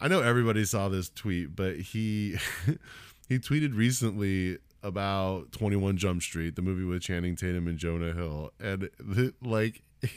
I 0.00 0.08
know 0.08 0.22
everybody 0.22 0.64
saw 0.64 0.88
this 0.88 1.10
tweet, 1.10 1.54
but 1.54 1.76
he 1.76 2.38
he 3.28 3.38
tweeted 3.38 3.76
recently 3.76 4.58
about 4.82 5.52
21 5.52 5.96
Jump 5.96 6.22
Street, 6.22 6.56
the 6.56 6.62
movie 6.62 6.84
with 6.84 7.02
Channing 7.02 7.36
Tatum 7.36 7.66
and 7.66 7.78
Jonah 7.78 8.14
Hill, 8.14 8.52
and 8.60 8.88
the, 8.98 9.34
like 9.42 9.82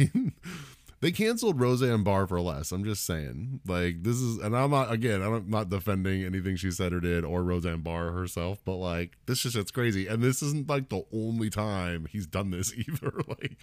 they 1.01 1.11
canceled 1.11 1.59
Roseanne 1.59 2.03
Barr 2.03 2.27
for 2.27 2.39
less. 2.39 2.71
I'm 2.71 2.83
just 2.83 3.05
saying, 3.05 3.61
like 3.65 4.03
this 4.03 4.17
is, 4.17 4.37
and 4.37 4.55
I'm 4.55 4.69
not 4.69 4.91
again, 4.91 5.21
I'm 5.21 5.49
not 5.49 5.69
defending 5.69 6.23
anything 6.23 6.55
she 6.55 6.69
said 6.69 6.93
or 6.93 6.99
did 6.99 7.25
or 7.25 7.43
Roseanne 7.43 7.81
Barr 7.81 8.11
herself, 8.11 8.59
but 8.63 8.75
like 8.75 9.17
this 9.25 9.43
is 9.43 9.53
just 9.53 9.73
crazy, 9.73 10.07
and 10.07 10.23
this 10.23 10.43
isn't 10.43 10.69
like 10.69 10.89
the 10.89 11.03
only 11.11 11.49
time 11.49 12.05
he's 12.09 12.27
done 12.27 12.51
this 12.51 12.71
either. 12.77 13.11
like, 13.27 13.57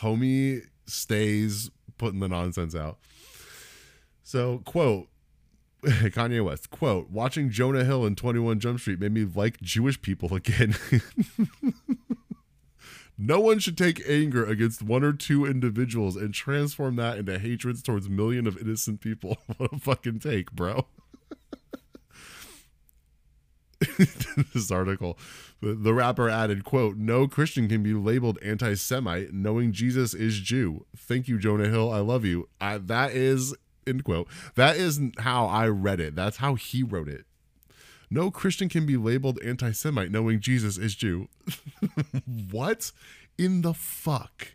homie 0.00 0.62
stays 0.86 1.70
putting 1.98 2.20
the 2.20 2.28
nonsense 2.28 2.74
out. 2.74 2.98
So, 4.22 4.62
quote. 4.64 5.08
Kanye 5.82 6.44
West 6.44 6.68
quote 6.68 7.08
watching 7.08 7.48
Jonah 7.48 7.84
Hill 7.84 8.04
in 8.04 8.14
21 8.14 8.60
Jump 8.60 8.80
Street 8.80 9.00
made 9.00 9.12
me 9.12 9.24
like 9.24 9.58
Jewish 9.62 10.02
people 10.02 10.34
again. 10.34 10.76
No 13.22 13.38
one 13.38 13.58
should 13.58 13.76
take 13.76 14.02
anger 14.08 14.46
against 14.46 14.82
one 14.82 15.04
or 15.04 15.12
two 15.12 15.44
individuals 15.44 16.16
and 16.16 16.32
transform 16.32 16.96
that 16.96 17.18
into 17.18 17.38
hatred 17.38 17.84
towards 17.84 18.08
millions 18.08 18.48
of 18.48 18.56
innocent 18.56 19.02
people. 19.02 19.36
what 19.58 19.74
a 19.74 19.78
fucking 19.78 20.20
take, 20.20 20.50
bro. 20.52 20.86
this 24.54 24.70
article 24.70 25.18
the, 25.62 25.94
rapper 25.94 26.28
added 26.28 26.64
quote 26.64 26.98
no 26.98 27.26
christian 27.26 27.66
can 27.66 27.82
be 27.82 27.94
labeled 27.94 28.38
anti-semite 28.42 29.32
knowing 29.32 29.72
jesus 29.72 30.12
is 30.12 30.38
jew. 30.38 30.84
Thank 30.94 31.28
you 31.28 31.38
jonah 31.38 31.68
hill. 31.68 31.90
I 31.90 32.00
love 32.00 32.26
you. 32.26 32.48
I, 32.60 32.76
that 32.76 33.12
is 33.12 33.54
end 33.86 34.04
quote. 34.04 34.28
That 34.54 34.76
isn't 34.76 35.20
how 35.20 35.46
i 35.46 35.66
read 35.66 36.00
it. 36.00 36.14
That's 36.14 36.38
how 36.38 36.54
he 36.54 36.82
wrote 36.82 37.08
it 37.08 37.26
no 38.10 38.30
Christian 38.30 38.68
can 38.68 38.86
be 38.86 38.96
labeled 38.96 39.38
anti 39.42 39.70
Semite 39.70 40.10
knowing 40.10 40.40
Jesus 40.40 40.76
is 40.76 40.94
Jew. 40.94 41.28
what 42.50 42.90
in 43.38 43.62
the 43.62 43.72
fuck? 43.72 44.48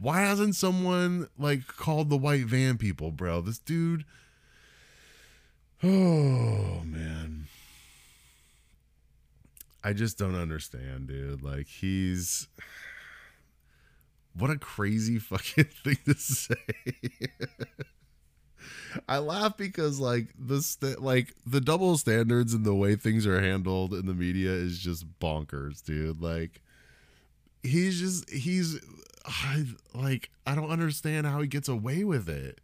Why 0.00 0.20
hasn't 0.22 0.56
someone 0.56 1.28
like 1.38 1.66
called 1.68 2.10
the 2.10 2.16
white 2.16 2.46
van 2.46 2.76
people, 2.76 3.10
bro? 3.12 3.40
This 3.40 3.58
dude. 3.58 4.04
Oh, 5.82 6.82
man. 6.84 7.48
I 9.84 9.92
just 9.92 10.18
don't 10.18 10.34
understand, 10.34 11.06
dude. 11.08 11.42
Like, 11.42 11.68
he's. 11.68 12.48
What 14.38 14.50
a 14.50 14.58
crazy 14.58 15.18
fucking 15.20 15.64
thing 15.64 15.98
to 16.04 16.14
say. 16.14 16.54
I 19.08 19.18
laugh 19.18 19.56
because 19.56 19.98
like 20.00 20.28
the 20.38 20.62
st- 20.62 21.02
like 21.02 21.34
the 21.46 21.60
double 21.60 21.96
standards 21.98 22.54
and 22.54 22.64
the 22.64 22.74
way 22.74 22.96
things 22.96 23.26
are 23.26 23.40
handled 23.40 23.94
in 23.94 24.06
the 24.06 24.14
media 24.14 24.50
is 24.50 24.78
just 24.78 25.06
bonkers, 25.18 25.84
dude. 25.84 26.20
Like 26.20 26.62
he's 27.62 28.00
just 28.00 28.30
he's 28.30 28.80
I, 29.24 29.64
like 29.94 30.30
I 30.46 30.54
don't 30.54 30.70
understand 30.70 31.26
how 31.26 31.40
he 31.40 31.46
gets 31.46 31.68
away 31.68 32.04
with 32.04 32.28
it. 32.28 32.60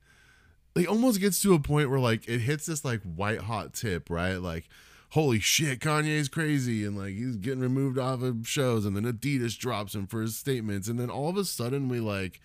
Like 0.74 0.88
almost 0.88 1.20
gets 1.20 1.42
to 1.42 1.54
a 1.54 1.60
point 1.60 1.90
where 1.90 2.00
like 2.00 2.28
it 2.28 2.40
hits 2.40 2.66
this 2.66 2.84
like 2.84 3.02
white 3.02 3.40
hot 3.40 3.74
tip, 3.74 4.08
right? 4.08 4.36
Like 4.36 4.68
holy 5.10 5.40
shit, 5.40 5.80
Kanye's 5.80 6.28
crazy 6.28 6.84
and 6.84 6.96
like 6.96 7.14
he's 7.14 7.36
getting 7.36 7.60
removed 7.60 7.98
off 7.98 8.22
of 8.22 8.48
shows 8.48 8.86
and 8.86 8.96
then 8.96 9.04
Adidas 9.04 9.58
drops 9.58 9.94
him 9.94 10.06
for 10.06 10.22
his 10.22 10.36
statements 10.36 10.88
and 10.88 10.98
then 10.98 11.10
all 11.10 11.28
of 11.28 11.36
a 11.36 11.44
sudden 11.44 11.88
we 11.88 12.00
like 12.00 12.40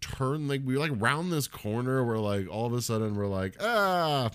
turn 0.00 0.48
like 0.48 0.62
we 0.64 0.76
like 0.76 0.92
round 0.94 1.32
this 1.32 1.48
corner 1.48 2.04
where 2.04 2.18
like 2.18 2.48
all 2.48 2.66
of 2.66 2.72
a 2.72 2.82
sudden 2.82 3.14
we're 3.16 3.26
like 3.26 3.56
ah 3.60 4.30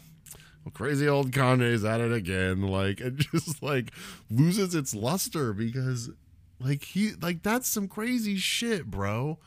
well, 0.63 0.71
crazy 0.73 1.07
old 1.07 1.31
Kanye's 1.31 1.83
at 1.83 2.01
it 2.01 2.11
again. 2.11 2.61
Like 2.71 3.01
it 3.01 3.17
just 3.17 3.61
like 3.61 3.91
loses 4.29 4.75
its 4.75 4.95
luster 4.95 5.53
because 5.53 6.09
like 6.59 6.83
he 6.83 7.11
like 7.21 7.43
that's 7.43 7.67
some 7.67 7.87
crazy 7.87 8.37
shit 8.37 8.85
bro. 8.85 9.39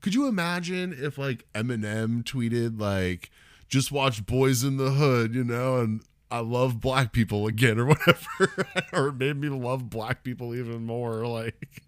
Could 0.00 0.14
you 0.14 0.26
imagine 0.26 0.94
if 0.96 1.18
like 1.18 1.44
Eminem 1.54 2.22
tweeted 2.22 2.80
like 2.80 3.30
just 3.68 3.92
watch 3.92 4.24
Boys 4.24 4.62
in 4.62 4.76
the 4.76 4.92
Hood 4.92 5.34
you 5.34 5.44
know 5.44 5.78
and 5.78 6.02
I 6.30 6.40
love 6.40 6.80
black 6.80 7.12
people 7.12 7.46
again 7.46 7.78
or 7.78 7.86
whatever 7.86 8.66
or 8.92 9.12
made 9.12 9.36
me 9.36 9.48
love 9.48 9.90
black 9.90 10.24
people 10.24 10.54
even 10.54 10.86
more 10.86 11.26
like 11.26 11.82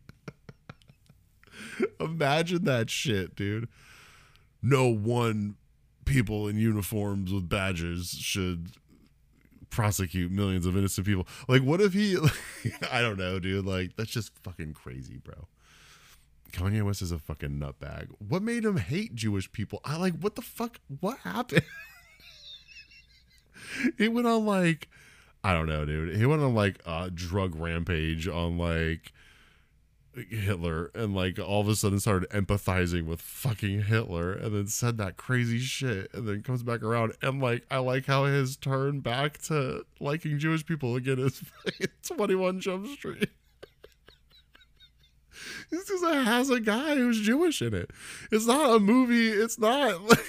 Imagine 2.00 2.64
that 2.64 2.90
shit, 2.90 3.34
dude. 3.36 3.68
No 4.62 4.88
one 4.88 5.56
people 6.04 6.48
in 6.48 6.56
uniforms 6.56 7.32
with 7.32 7.48
badges 7.48 8.10
should 8.10 8.72
prosecute 9.70 10.32
millions 10.32 10.66
of 10.66 10.76
innocent 10.76 11.06
people. 11.06 11.26
Like, 11.46 11.62
what 11.62 11.80
if 11.80 11.92
he? 11.92 12.16
I 12.90 13.00
don't 13.00 13.18
know, 13.18 13.38
dude. 13.38 13.64
Like, 13.64 13.96
that's 13.96 14.10
just 14.10 14.32
fucking 14.42 14.74
crazy, 14.74 15.18
bro. 15.18 15.46
Kanye 16.52 16.82
West 16.82 17.02
is 17.02 17.12
a 17.12 17.18
fucking 17.18 17.60
nutbag. 17.60 18.08
What 18.26 18.42
made 18.42 18.64
him 18.64 18.78
hate 18.78 19.14
Jewish 19.14 19.50
people? 19.52 19.80
I 19.84 19.96
like, 19.96 20.18
what 20.18 20.34
the 20.34 20.42
fuck? 20.42 20.80
What 21.00 21.18
happened? 21.18 21.64
he 23.98 24.08
went 24.08 24.26
on 24.26 24.46
like, 24.46 24.88
I 25.44 25.52
don't 25.52 25.66
know, 25.66 25.84
dude. 25.84 26.16
He 26.16 26.24
went 26.24 26.42
on 26.42 26.54
like 26.54 26.78
a 26.86 27.10
drug 27.10 27.54
rampage 27.54 28.26
on 28.26 28.56
like 28.56 29.12
Hitler 30.30 30.90
and 30.94 31.14
like 31.14 31.38
all 31.38 31.60
of 31.60 31.68
a 31.68 31.76
sudden 31.76 32.00
started 32.00 32.28
empathizing 32.30 33.06
with 33.06 33.20
fucking 33.20 33.84
Hitler 33.84 34.32
and 34.32 34.54
then 34.54 34.66
said 34.66 34.98
that 34.98 35.16
crazy 35.16 35.58
shit 35.58 36.12
and 36.12 36.26
then 36.28 36.42
comes 36.42 36.62
back 36.62 36.82
around 36.82 37.14
and 37.22 37.40
like 37.40 37.64
I 37.70 37.78
like 37.78 38.06
how 38.06 38.24
his 38.24 38.56
turn 38.56 39.00
back 39.00 39.38
to 39.42 39.84
liking 40.00 40.38
Jewish 40.38 40.64
people 40.64 40.96
again 40.96 41.18
is 41.18 41.42
21 42.06 42.60
Jump 42.60 42.86
Street. 42.88 43.28
this 45.70 45.90
is 45.90 46.02
a, 46.02 46.22
has 46.24 46.50
a 46.50 46.60
guy 46.60 46.94
who's 46.96 47.20
Jewish 47.20 47.62
in 47.62 47.74
it. 47.74 47.90
It's 48.30 48.46
not 48.46 48.76
a 48.76 48.78
movie. 48.80 49.28
It's 49.28 49.58
not 49.58 50.02
like 50.02 50.24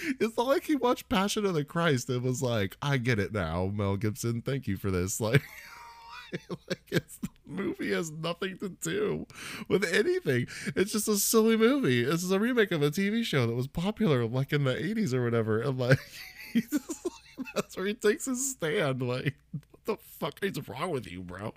it's 0.20 0.36
not 0.36 0.46
like 0.46 0.64
he 0.64 0.76
watched 0.76 1.08
Passion 1.08 1.44
of 1.44 1.54
the 1.54 1.64
Christ 1.64 2.08
and 2.08 2.22
was 2.22 2.42
like, 2.42 2.76
I 2.82 2.96
get 2.98 3.18
it 3.18 3.32
now, 3.32 3.70
Mel 3.72 3.96
Gibson. 3.96 4.42
Thank 4.42 4.66
you 4.66 4.76
for 4.76 4.90
this. 4.90 5.20
Like 5.28 5.42
like 6.68 6.82
it's 6.90 7.18
the 7.18 7.28
movie 7.46 7.92
has 7.92 8.10
nothing 8.10 8.58
to 8.58 8.68
do 8.68 9.26
with 9.68 9.84
anything. 9.84 10.46
It's 10.76 10.92
just 10.92 11.08
a 11.08 11.16
silly 11.16 11.56
movie. 11.56 12.04
This 12.04 12.22
is 12.22 12.30
a 12.30 12.40
remake 12.40 12.72
of 12.72 12.82
a 12.82 12.90
TV 12.90 13.24
show 13.24 13.46
that 13.46 13.54
was 13.54 13.66
popular 13.66 14.26
like 14.26 14.52
in 14.52 14.64
the 14.64 14.74
80s 14.74 15.14
or 15.14 15.24
whatever. 15.24 15.60
And 15.60 15.78
like, 15.78 15.98
just, 16.54 16.72
like 16.72 17.46
that's 17.54 17.76
where 17.76 17.86
he 17.86 17.94
takes 17.94 18.26
his 18.26 18.52
stand. 18.52 19.02
Like, 19.02 19.34
what 19.52 19.84
the 19.84 19.96
fuck 19.96 20.38
is 20.42 20.68
wrong 20.68 20.90
with 20.90 21.10
you, 21.10 21.22
bro? 21.22 21.54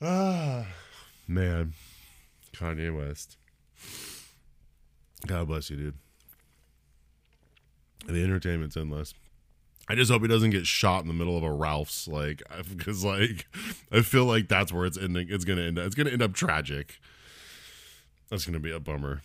Ah, 0.00 0.66
man. 1.26 1.74
Kanye 2.54 2.96
West. 2.96 3.36
God 5.26 5.48
bless 5.48 5.70
you, 5.70 5.76
dude. 5.76 5.98
The 8.06 8.22
entertainment's 8.22 8.76
endless. 8.76 9.14
I 9.88 9.94
just 9.94 10.10
hope 10.10 10.22
he 10.22 10.28
doesn't 10.28 10.50
get 10.50 10.66
shot 10.66 11.02
in 11.02 11.08
the 11.08 11.14
middle 11.14 11.36
of 11.36 11.44
a 11.44 11.52
Ralph's, 11.52 12.08
like, 12.08 12.42
because 12.76 13.04
like 13.04 13.46
I 13.92 14.00
feel 14.02 14.24
like 14.24 14.48
that's 14.48 14.72
where 14.72 14.86
it's 14.86 14.98
ending. 14.98 15.28
It's 15.30 15.44
gonna 15.44 15.62
end. 15.62 15.78
Up, 15.78 15.86
it's 15.86 15.94
gonna 15.94 16.10
end 16.10 16.22
up 16.22 16.32
tragic. 16.32 17.00
That's 18.30 18.44
gonna 18.44 18.58
be 18.58 18.72
a 18.72 18.80
bummer. 18.80 19.22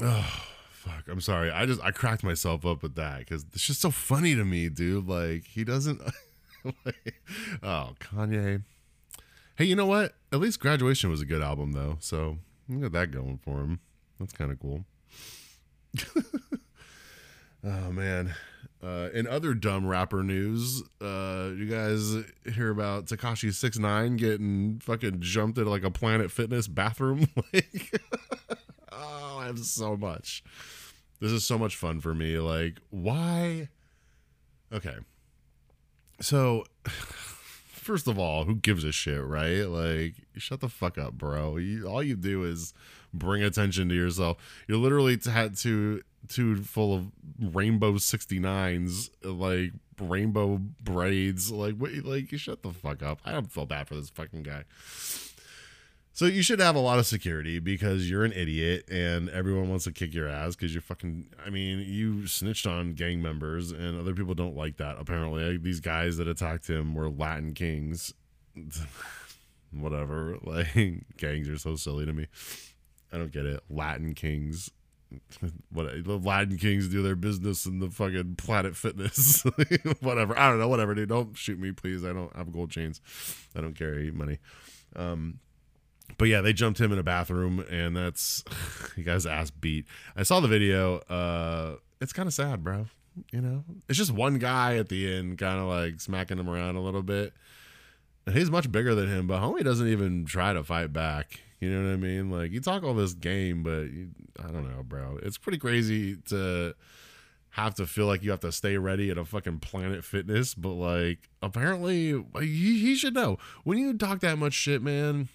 Oh 0.00 0.42
fuck! 0.70 1.04
I'm 1.08 1.20
sorry. 1.20 1.50
I 1.50 1.66
just 1.66 1.82
I 1.82 1.90
cracked 1.90 2.24
myself 2.24 2.64
up 2.64 2.82
with 2.82 2.94
that 2.94 3.20
because 3.20 3.44
it's 3.52 3.66
just 3.66 3.80
so 3.80 3.90
funny 3.90 4.34
to 4.34 4.44
me, 4.44 4.68
dude. 4.68 5.06
Like 5.06 5.44
he 5.44 5.64
doesn't. 5.64 6.00
like, 6.84 7.20
oh 7.62 7.94
Kanye. 8.00 8.62
Hey, 9.56 9.64
you 9.64 9.74
know 9.74 9.86
what? 9.86 10.14
At 10.32 10.40
least 10.40 10.60
Graduation 10.60 11.10
was 11.10 11.20
a 11.20 11.26
good 11.26 11.42
album 11.42 11.72
though, 11.72 11.96
so 12.00 12.38
we 12.68 12.76
got 12.76 12.92
that 12.92 13.10
going 13.10 13.38
for 13.38 13.60
him. 13.60 13.80
That's 14.18 14.32
kind 14.32 14.50
of 14.50 14.60
cool. 14.60 14.84
oh 17.64 17.92
man. 17.92 18.34
Uh, 18.86 19.08
in 19.12 19.26
other 19.26 19.52
dumb 19.52 19.84
rapper 19.84 20.22
news, 20.22 20.80
uh, 21.00 21.50
you 21.56 21.66
guys 21.66 22.14
hear 22.54 22.70
about 22.70 23.06
Tekashi 23.06 23.52
Six 23.52 23.78
Nine 23.78 24.16
getting 24.16 24.78
fucking 24.78 25.20
jumped 25.20 25.58
into 25.58 25.68
like 25.68 25.82
a 25.82 25.90
Planet 25.90 26.30
Fitness 26.30 26.68
bathroom? 26.68 27.26
like, 27.52 28.00
oh, 28.92 29.38
I 29.40 29.46
have 29.46 29.58
so 29.58 29.96
much. 29.96 30.44
This 31.20 31.32
is 31.32 31.44
so 31.44 31.58
much 31.58 31.74
fun 31.74 31.98
for 32.00 32.14
me. 32.14 32.38
Like, 32.38 32.78
why? 32.90 33.70
Okay, 34.72 34.96
so 36.20 36.64
first 36.84 38.06
of 38.06 38.20
all, 38.20 38.44
who 38.44 38.54
gives 38.54 38.84
a 38.84 38.92
shit, 38.92 39.24
right? 39.24 39.62
Like, 39.62 40.14
shut 40.36 40.60
the 40.60 40.68
fuck 40.68 40.96
up, 40.96 41.14
bro. 41.14 41.56
You, 41.56 41.88
all 41.88 42.04
you 42.04 42.14
do 42.14 42.44
is 42.44 42.72
bring 43.12 43.42
attention 43.42 43.88
to 43.88 43.96
yourself. 43.96 44.36
You're 44.68 44.78
literally 44.78 45.16
tattooed 45.16 46.04
too 46.28 46.62
full 46.62 46.94
of 46.94 47.12
rainbow 47.40 47.92
69s 47.92 49.10
like 49.22 49.72
rainbow 50.00 50.58
braids 50.82 51.50
like 51.50 51.74
what 51.76 51.92
like 52.04 52.28
shut 52.36 52.62
the 52.62 52.72
fuck 52.72 53.02
up. 53.02 53.20
I 53.24 53.32
don't 53.32 53.50
feel 53.50 53.66
bad 53.66 53.88
for 53.88 53.94
this 53.94 54.10
fucking 54.10 54.42
guy. 54.42 54.64
So 56.12 56.24
you 56.24 56.42
should 56.42 56.60
have 56.60 56.76
a 56.76 56.80
lot 56.80 56.98
of 56.98 57.06
security 57.06 57.58
because 57.58 58.08
you're 58.08 58.24
an 58.24 58.32
idiot 58.32 58.88
and 58.90 59.28
everyone 59.28 59.68
wants 59.68 59.84
to 59.84 59.92
kick 59.92 60.14
your 60.14 60.28
ass 60.28 60.56
because 60.56 60.72
you're 60.72 60.80
fucking 60.80 61.26
i 61.44 61.50
mean 61.50 61.80
you 61.80 62.26
snitched 62.26 62.66
on 62.66 62.94
gang 62.94 63.20
members 63.20 63.70
and 63.70 64.00
other 64.00 64.14
people 64.14 64.34
don't 64.34 64.56
like 64.56 64.78
that 64.78 64.96
apparently. 64.98 65.58
These 65.58 65.80
guys 65.80 66.16
that 66.16 66.28
attacked 66.28 66.68
him 66.68 66.94
were 66.94 67.10
latin 67.10 67.52
kings. 67.54 68.14
Whatever 69.72 70.38
like 70.42 71.04
gangs 71.18 71.48
are 71.48 71.58
so 71.58 71.76
silly 71.76 72.06
to 72.06 72.12
me. 72.12 72.26
I 73.12 73.18
don't 73.18 73.32
get 73.32 73.46
it. 73.46 73.62
Latin 73.68 74.14
kings 74.14 74.70
what 75.70 76.04
the 76.04 76.18
Latin 76.18 76.58
Kings 76.58 76.88
do 76.88 77.02
their 77.02 77.16
business 77.16 77.66
in 77.66 77.78
the 77.78 77.90
fucking 77.90 78.36
Planet 78.36 78.76
Fitness, 78.76 79.42
whatever. 80.00 80.38
I 80.38 80.48
don't 80.48 80.58
know, 80.58 80.68
whatever, 80.68 80.94
dude. 80.94 81.08
Don't 81.08 81.36
shoot 81.36 81.58
me, 81.58 81.72
please. 81.72 82.04
I 82.04 82.12
don't 82.12 82.34
have 82.36 82.52
gold 82.52 82.70
chains. 82.70 83.00
I 83.54 83.60
don't 83.60 83.74
carry 83.74 84.10
money. 84.10 84.38
Um, 84.94 85.40
but 86.18 86.28
yeah, 86.28 86.40
they 86.40 86.52
jumped 86.52 86.80
him 86.80 86.92
in 86.92 86.98
a 86.98 87.02
bathroom, 87.02 87.64
and 87.70 87.96
that's 87.96 88.42
got 89.04 89.14
his 89.14 89.26
ass 89.26 89.50
beat. 89.50 89.86
I 90.16 90.22
saw 90.22 90.40
the 90.40 90.48
video. 90.48 90.98
Uh, 90.98 91.76
it's 92.00 92.12
kind 92.12 92.26
of 92.26 92.34
sad, 92.34 92.64
bro. 92.64 92.86
You 93.32 93.40
know, 93.40 93.64
it's 93.88 93.98
just 93.98 94.12
one 94.12 94.38
guy 94.38 94.76
at 94.76 94.88
the 94.88 95.14
end, 95.14 95.38
kind 95.38 95.58
of 95.58 95.66
like 95.66 96.00
smacking 96.00 96.38
him 96.38 96.50
around 96.50 96.76
a 96.76 96.82
little 96.82 97.02
bit. 97.02 97.32
And 98.26 98.36
he's 98.36 98.50
much 98.50 98.70
bigger 98.70 98.94
than 98.94 99.08
him, 99.08 99.26
but 99.26 99.40
homie 99.40 99.64
doesn't 99.64 99.86
even 99.86 100.24
try 100.26 100.52
to 100.52 100.64
fight 100.64 100.92
back. 100.92 101.40
You 101.60 101.70
know 101.70 101.88
what 101.88 101.92
I 101.92 101.96
mean? 101.96 102.30
Like 102.30 102.52
you 102.52 102.60
talk 102.60 102.82
all 102.82 102.94
this 102.94 103.14
game, 103.14 103.62
but 103.62 103.90
you, 103.90 104.10
I 104.38 104.50
don't 104.50 104.68
know, 104.68 104.82
bro. 104.82 105.18
It's 105.22 105.38
pretty 105.38 105.58
crazy 105.58 106.16
to 106.28 106.74
have 107.50 107.74
to 107.76 107.86
feel 107.86 108.06
like 108.06 108.22
you 108.22 108.30
have 108.30 108.40
to 108.40 108.52
stay 108.52 108.76
ready 108.76 109.10
at 109.10 109.16
a 109.16 109.24
fucking 109.24 109.60
Planet 109.60 110.04
Fitness, 110.04 110.54
but 110.54 110.72
like 110.72 111.30
apparently 111.40 112.22
he, 112.40 112.78
he 112.80 112.94
should 112.94 113.14
know 113.14 113.38
when 113.64 113.78
you 113.78 113.94
talk 113.94 114.20
that 114.20 114.38
much 114.38 114.52
shit, 114.52 114.82
man. 114.82 115.28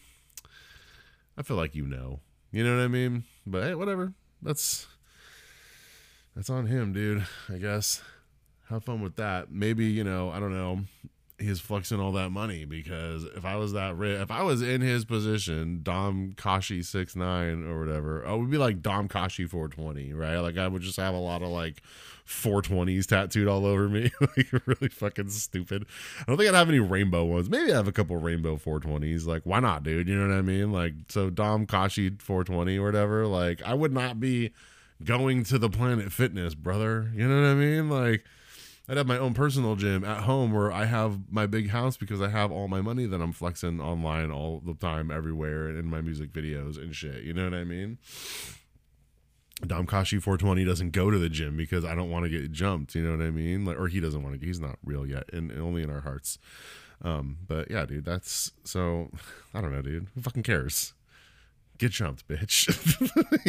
I 1.38 1.42
feel 1.42 1.58
like 1.58 1.74
you 1.74 1.88
know. 1.88 2.20
You 2.52 2.64
know 2.64 2.76
what 2.76 2.84
I 2.84 2.88
mean? 2.88 3.24
But 3.48 3.64
hey, 3.64 3.76
whatever. 3.76 4.14
That's 4.42 4.88
that's 6.36 6.50
on 6.50 6.68
him, 6.68 6.94
dude. 6.94 7.26
I 7.50 7.58
guess. 7.58 8.02
Have 8.70 8.84
fun 8.84 9.02
with 9.02 9.16
that. 9.16 9.52
Maybe 9.52 9.86
you 9.86 10.04
know. 10.04 10.30
I 10.30 10.40
don't 10.40 10.54
know 10.54 10.82
he's 11.42 11.60
flexing 11.60 12.00
all 12.00 12.12
that 12.14 12.30
money 12.30 12.66
because 12.66 13.24
if 13.24 13.46
I 13.46 13.56
was 13.56 13.74
that 13.74 13.98
rich, 13.98 14.20
if 14.20 14.32
I 14.32 14.44
was 14.44 14.62
in 14.62 14.82
his 14.82 15.06
position, 15.06 15.82
Dom 15.84 16.34
Kashi 16.38 16.82
six 16.84 17.16
nine 17.16 17.64
or 17.68 17.80
whatever, 17.80 18.26
I 18.26 18.34
would 18.34 18.50
be 18.50 18.58
like 18.58 18.82
Dom 18.82 19.08
Kashi 19.08 19.46
four 19.46 19.68
twenty, 19.68 20.14
right? 20.14 20.38
Like 20.38 20.58
I 20.58 20.68
would 20.68 20.82
just 20.82 20.98
have 20.98 21.14
a 21.14 21.20
lot 21.20 21.42
of 21.42 21.50
like 21.50 21.82
four 22.24 22.62
twenties 22.62 23.08
tattooed 23.08 23.48
all 23.48 23.66
over 23.66 23.90
me, 23.90 24.12
like 24.22 24.52
really 24.66 24.90
fucking 24.90 25.30
stupid. 25.30 25.86
I 26.20 26.24
don't 26.28 26.38
think 26.38 26.50
I'd 26.50 26.56
have 26.56 26.70
any 26.70 26.80
rainbow 26.80 27.26
ones. 27.26 27.50
Maybe 27.50 27.72
I 27.72 27.76
have 27.76 27.88
a 27.88 27.92
couple 27.92 28.16
rainbow 28.18 28.58
four 28.58 28.80
twenties. 28.80 29.26
Like 29.26 29.42
why 29.44 29.60
not, 29.60 29.84
dude? 29.84 30.08
You 30.08 30.16
know 30.16 30.28
what 30.28 30.38
I 30.38 30.42
mean? 30.42 30.72
Like 30.72 30.94
so 31.10 31.30
Dom 31.30 31.66
Kashi 31.66 32.12
four 32.20 32.44
twenty 32.44 32.78
or 32.78 32.86
whatever. 32.86 33.28
Like 33.28 33.62
I 33.64 33.74
would 33.74 33.94
not 33.94 34.20
be 34.20 34.52
going 35.04 35.44
to 35.46 35.58
the 35.58 35.70
Planet 35.70 36.12
Fitness, 36.12 36.56
brother. 36.56 37.12
You 37.16 37.28
know 37.28 37.42
what 37.42 37.48
I 37.48 37.54
mean? 37.56 37.90
Like 37.90 38.24
I'd 38.90 38.98
have 38.98 39.08
my 39.08 39.18
own 39.18 39.34
personal 39.34 39.76
gym 39.76 40.04
at 40.04 40.24
home 40.24 40.52
where 40.52 40.72
I 40.72 40.86
have 40.86 41.32
my 41.32 41.46
big 41.46 41.70
house 41.70 41.98
because 41.98 42.22
I 42.22 42.30
have 42.30 42.52
all 42.52 42.68
my 42.68 42.82
money 42.82 43.06
that 43.06 43.22
I'm 43.22 43.32
flexing 43.32 43.80
online 43.80 44.32
all 44.32 44.62
the 44.66 44.74
time, 44.74 45.12
everywhere, 45.12 45.70
in 45.70 45.86
my 45.86 46.02
music 46.02 46.32
videos 46.34 46.78
and 46.78 46.96
shit. 46.96 47.24
You 47.24 47.34
know 47.34 47.46
what 47.46 47.54
I 47.54 47.64
mean? 47.64 48.00
Dom 49.66 49.86
Kashi 49.86 50.20
420 50.20 50.66
doesn't 50.66 50.92
go 50.92 51.12
to 51.12 51.20
the 51.20 51.30
gym 51.30 51.56
because 51.56 51.86
I 51.86 51.94
don't 51.94 52.10
want 52.10 52.26
to 52.26 52.30
get 52.30 52.52
jumped. 52.52 52.96
You 52.96 53.04
know 53.04 53.18
what 53.18 53.26
I 53.26 53.32
mean? 53.32 53.66
Like, 53.66 53.80
or 53.80 53.88
he 53.88 54.00
doesn't 54.00 54.24
want 54.24 54.40
to. 54.40 54.46
He's 54.46 54.60
not 54.60 54.78
real 54.84 55.06
yet, 55.06 55.26
and, 55.32 55.52
and 55.52 55.62
only 55.62 55.84
in 55.84 55.90
our 55.90 56.02
hearts. 56.02 56.40
Um, 57.04 57.38
but 57.48 57.70
yeah, 57.70 57.86
dude, 57.86 58.06
that's 58.06 58.52
so. 58.64 59.12
I 59.54 59.62
don't 59.62 59.72
know, 59.72 59.82
dude. 59.82 60.08
Who 60.16 60.22
fucking 60.22 60.44
cares? 60.44 60.94
Get 61.78 61.92
jumped, 61.92 62.28
bitch. 62.28 62.70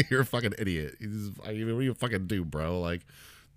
You're 0.10 0.22
a 0.22 0.26
fucking 0.26 0.54
idiot. 0.58 0.96
I 1.44 1.52
mean, 1.52 1.66
what 1.74 1.80
do 1.80 1.84
you 1.84 1.94
fucking 1.94 2.26
do, 2.26 2.44
bro? 2.44 2.80
Like, 2.80 3.02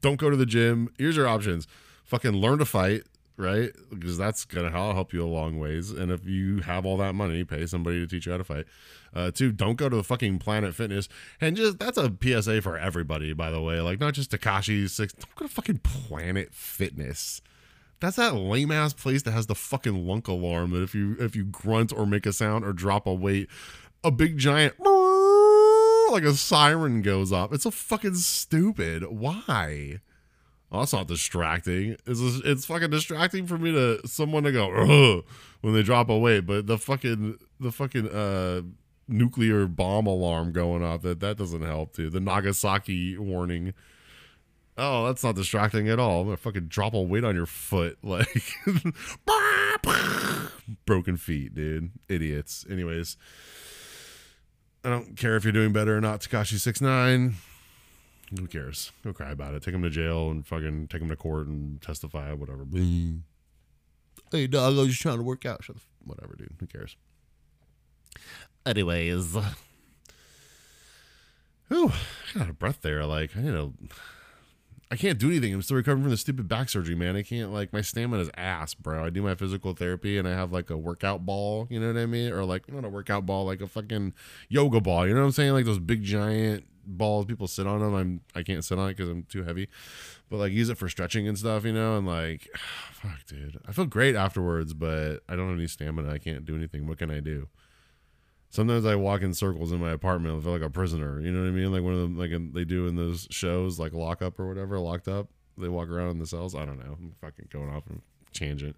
don't 0.01 0.17
go 0.17 0.29
to 0.29 0.37
the 0.37 0.45
gym. 0.45 0.89
Here's 0.97 1.15
your 1.15 1.27
options. 1.27 1.67
Fucking 2.03 2.33
learn 2.33 2.59
to 2.59 2.65
fight, 2.65 3.03
right? 3.37 3.71
Because 3.89 4.17
that's 4.17 4.45
gonna 4.45 4.71
help 4.71 5.13
you 5.13 5.23
a 5.23 5.27
long 5.27 5.59
ways. 5.59 5.91
And 5.91 6.11
if 6.11 6.25
you 6.25 6.59
have 6.59 6.85
all 6.85 6.97
that 6.97 7.15
money, 7.15 7.43
pay 7.43 7.65
somebody 7.65 7.99
to 7.99 8.07
teach 8.07 8.25
you 8.25 8.31
how 8.31 8.37
to 8.37 8.43
fight. 8.43 8.65
Uh, 9.13 9.31
two, 9.31 9.51
don't 9.51 9.77
go 9.77 9.87
to 9.89 9.95
the 9.95 10.03
fucking 10.03 10.39
Planet 10.39 10.75
Fitness. 10.75 11.07
And 11.39 11.55
just 11.55 11.79
that's 11.79 11.97
a 11.97 12.13
PSA 12.21 12.61
for 12.61 12.77
everybody, 12.77 13.33
by 13.33 13.49
the 13.49 13.61
way. 13.61 13.79
Like 13.81 13.99
not 13.99 14.13
just 14.13 14.31
Tekashi 14.31 14.89
six. 14.89 15.13
Don't 15.13 15.35
go 15.35 15.47
to 15.47 15.51
fucking 15.51 15.79
Planet 15.79 16.53
Fitness. 16.53 17.41
That's 18.01 18.17
that 18.17 18.35
lame 18.35 18.71
ass 18.71 18.93
place 18.93 19.23
that 19.23 19.31
has 19.31 19.47
the 19.47 19.55
fucking 19.55 20.05
lunk 20.05 20.27
alarm 20.27 20.71
that 20.71 20.83
if 20.83 20.93
you 20.93 21.15
if 21.19 21.35
you 21.35 21.45
grunt 21.45 21.93
or 21.93 22.05
make 22.05 22.25
a 22.25 22.33
sound 22.33 22.65
or 22.65 22.73
drop 22.73 23.07
a 23.07 23.13
weight, 23.13 23.47
a 24.03 24.11
big 24.11 24.37
giant 24.37 24.75
like 26.15 26.23
a 26.23 26.33
siren 26.33 27.01
goes 27.01 27.31
off. 27.31 27.53
It's 27.53 27.63
so 27.63 27.71
fucking 27.71 28.15
stupid. 28.15 29.03
Why? 29.03 29.99
Oh, 30.71 30.79
that's 30.79 30.93
not 30.93 31.07
distracting. 31.07 31.97
It's 32.05 32.19
it's 32.43 32.65
fucking 32.65 32.89
distracting 32.89 33.45
for 33.45 33.57
me 33.57 33.71
to 33.71 34.05
someone 34.07 34.43
to 34.43 34.51
go 34.51 35.23
when 35.61 35.73
they 35.73 35.83
drop 35.83 36.09
a 36.09 36.17
weight, 36.17 36.45
but 36.45 36.67
the 36.67 36.77
fucking 36.77 37.37
the 37.59 37.71
fucking 37.71 38.09
uh 38.09 38.61
nuclear 39.07 39.67
bomb 39.67 40.07
alarm 40.07 40.51
going 40.51 40.83
off 40.83 41.03
that 41.03 41.19
that 41.19 41.37
doesn't 41.37 41.61
help 41.61 41.93
too. 41.93 42.09
The 42.09 42.19
Nagasaki 42.19 43.17
warning. 43.17 43.73
Oh, 44.77 45.05
that's 45.05 45.23
not 45.23 45.35
distracting 45.35 45.87
at 45.87 45.99
all. 45.99 46.21
I'm 46.21 46.27
gonna 46.27 46.37
fucking 46.37 46.67
drop 46.67 46.93
a 46.93 47.01
weight 47.01 47.23
on 47.23 47.35
your 47.35 47.45
foot, 47.45 47.97
like 48.03 48.27
broken 50.85 51.17
feet, 51.17 51.53
dude. 51.53 51.91
Idiots. 52.09 52.65
Anyways. 52.69 53.17
I 54.85 54.89
don't 54.89 55.17
care 55.17 55.35
if 55.35 55.43
you're 55.43 55.51
doing 55.51 55.73
better 55.73 55.97
or 55.97 56.01
not. 56.01 56.21
Tekashi 56.21 56.59
six 56.59 56.79
nine. 56.79 57.35
Who 58.37 58.45
cares? 58.45 58.91
Go 59.03 59.13
cry 59.13 59.31
about 59.31 59.55
it. 59.55 59.63
Take 59.63 59.73
him 59.73 59.81
to 59.81 59.89
jail 59.89 60.29
and 60.29 60.45
fucking 60.45 60.89
take 60.89 61.01
him 61.01 61.09
to 61.09 61.15
court 61.15 61.47
and 61.47 61.81
testify, 61.81 62.33
whatever. 62.33 62.65
Hey, 64.31 64.45
dog, 64.45 64.75
I 64.75 64.79
was 64.79 64.89
just 64.89 65.01
trying 65.01 65.17
to 65.17 65.23
work 65.23 65.43
out. 65.43 65.65
Whatever, 66.03 66.35
dude. 66.35 66.53
Who 66.59 66.67
cares? 66.67 66.95
Anyways, 68.63 69.35
whew, 71.67 71.91
I 72.35 72.39
got 72.39 72.49
a 72.49 72.53
breath 72.53 72.81
there. 72.81 73.05
Like 73.05 73.35
I 73.35 73.41
need 73.41 73.51
to 73.51 73.73
I 74.95 74.97
can't 74.97 75.19
do 75.19 75.27
anything. 75.27 75.53
I'm 75.53 75.61
still 75.61 75.75
recovering 75.75 76.03
from 76.03 76.11
the 76.11 76.15
stupid 76.15 76.47
back 76.47 76.69
surgery, 76.69 76.95
man. 76.95 77.17
I 77.17 77.21
can't 77.21 77.51
like 77.51 77.73
my 77.73 77.81
stamina 77.81 78.21
is 78.21 78.29
ass, 78.37 78.73
bro. 78.73 79.03
I 79.03 79.09
do 79.09 79.21
my 79.21 79.35
physical 79.35 79.73
therapy 79.73 80.17
and 80.17 80.25
I 80.25 80.31
have 80.31 80.53
like 80.53 80.69
a 80.69 80.77
workout 80.77 81.25
ball, 81.25 81.67
you 81.69 81.81
know 81.81 81.87
what 81.87 81.97
I 81.97 82.05
mean? 82.05 82.31
Or 82.31 82.45
like 82.45 82.71
not 82.71 82.85
a 82.85 82.89
workout 82.89 83.25
ball, 83.25 83.45
like 83.45 83.59
a 83.59 83.67
fucking 83.67 84.13
yoga 84.47 84.79
ball. 84.79 85.05
You 85.05 85.13
know 85.13 85.19
what 85.19 85.25
I'm 85.25 85.31
saying? 85.33 85.51
Like 85.51 85.65
those 85.65 85.79
big 85.79 86.01
giant 86.01 86.63
balls 86.85 87.25
people 87.25 87.45
sit 87.45 87.67
on 87.67 87.81
them. 87.81 87.93
I'm 87.93 88.21
I 88.35 88.43
can't 88.43 88.63
sit 88.63 88.79
on 88.79 88.87
it 88.87 88.95
because 88.95 89.09
I'm 89.09 89.23
too 89.23 89.43
heavy, 89.43 89.67
but 90.29 90.37
like 90.37 90.53
use 90.53 90.69
it 90.69 90.77
for 90.77 90.87
stretching 90.87 91.27
and 91.27 91.37
stuff, 91.37 91.65
you 91.65 91.73
know. 91.73 91.97
And 91.97 92.07
like, 92.07 92.47
fuck, 92.93 93.25
dude, 93.27 93.59
I 93.67 93.73
feel 93.73 93.87
great 93.87 94.15
afterwards, 94.15 94.73
but 94.73 95.23
I 95.27 95.35
don't 95.35 95.49
have 95.49 95.57
any 95.57 95.67
stamina. 95.67 96.09
I 96.09 96.19
can't 96.19 96.45
do 96.45 96.55
anything. 96.55 96.87
What 96.87 96.99
can 96.99 97.11
I 97.11 97.19
do? 97.19 97.49
Sometimes 98.55 98.85
I 98.85 98.95
walk 98.95 99.21
in 99.21 99.33
circles 99.33 99.71
in 99.71 99.79
my 99.79 99.91
apartment. 99.91 100.37
I 100.37 100.41
feel 100.41 100.53
like 100.53 100.61
a 100.61 100.69
prisoner. 100.69 101.19
You 101.19 101.31
know 101.31 101.41
what 101.41 101.47
I 101.47 101.51
mean? 101.51 101.71
Like 101.71 101.83
one 101.83 101.93
of 101.93 101.99
them, 101.99 102.17
like 102.17 102.31
in, 102.31 102.53
they 102.53 102.63
do 102.63 102.87
in 102.87 102.95
those 102.95 103.27
shows, 103.29 103.77
like 103.77 103.93
Lock 103.93 104.21
Up 104.21 104.39
or 104.39 104.47
whatever, 104.47 104.79
Locked 104.79 105.07
Up. 105.07 105.27
They 105.57 105.67
walk 105.67 105.89
around 105.89 106.11
in 106.11 106.19
the 106.19 106.25
cells. 106.25 106.55
I 106.55 106.65
don't 106.65 106.79
know. 106.79 106.97
I'm 106.99 107.13
fucking 107.21 107.49
going 107.51 107.69
off 107.69 107.83
and 107.87 108.01
tangent. 108.33 108.75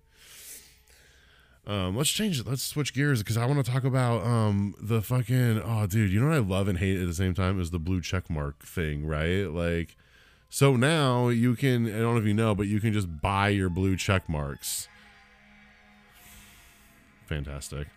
Um, 1.65 1.97
let's 1.97 2.09
change 2.09 2.39
it. 2.39 2.47
Let's 2.47 2.63
switch 2.63 2.93
gears 2.93 3.21
because 3.21 3.35
I 3.35 3.45
want 3.45 3.63
to 3.63 3.71
talk 3.71 3.83
about 3.83 4.25
um 4.25 4.73
the 4.81 5.01
fucking 5.01 5.61
oh 5.63 5.85
dude, 5.85 6.11
you 6.11 6.21
know 6.21 6.27
what 6.27 6.35
I 6.35 6.39
love 6.39 6.67
and 6.67 6.77
hate 6.77 6.99
at 6.99 7.07
the 7.07 7.13
same 7.13 7.33
time 7.33 7.59
is 7.59 7.71
the 7.71 7.79
blue 7.79 7.99
check 8.01 8.29
mark 8.29 8.63
thing, 8.63 9.05
right? 9.05 9.43
Like, 9.43 9.97
so 10.49 10.77
now 10.77 11.27
you 11.27 11.55
can 11.55 11.87
I 11.87 11.99
don't 11.99 12.13
know 12.13 12.21
if 12.21 12.25
you 12.25 12.33
know, 12.33 12.55
but 12.55 12.67
you 12.67 12.79
can 12.79 12.93
just 12.93 13.21
buy 13.21 13.49
your 13.49 13.69
blue 13.69 13.97
check 13.97 14.29
marks. 14.29 14.87
Fantastic. 17.25 17.87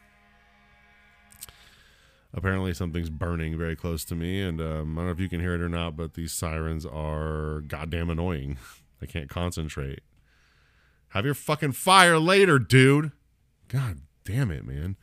Apparently 2.32 2.72
something's 2.72 3.10
burning 3.10 3.58
very 3.58 3.74
close 3.74 4.04
to 4.04 4.14
me, 4.14 4.40
and 4.40 4.60
um, 4.60 4.96
I 4.96 5.00
don't 5.00 5.06
know 5.06 5.12
if 5.12 5.20
you 5.20 5.28
can 5.28 5.40
hear 5.40 5.54
it 5.54 5.60
or 5.60 5.68
not, 5.68 5.96
but 5.96 6.14
these 6.14 6.32
sirens 6.32 6.86
are 6.86 7.62
goddamn 7.66 8.08
annoying. 8.08 8.56
I 9.02 9.06
can't 9.06 9.28
concentrate. 9.28 10.00
Have 11.08 11.24
your 11.24 11.34
fucking 11.34 11.72
fire 11.72 12.18
later, 12.18 12.58
dude. 12.58 13.10
God 13.66 14.02
damn 14.24 14.50
it, 14.50 14.64
man. 14.64 14.96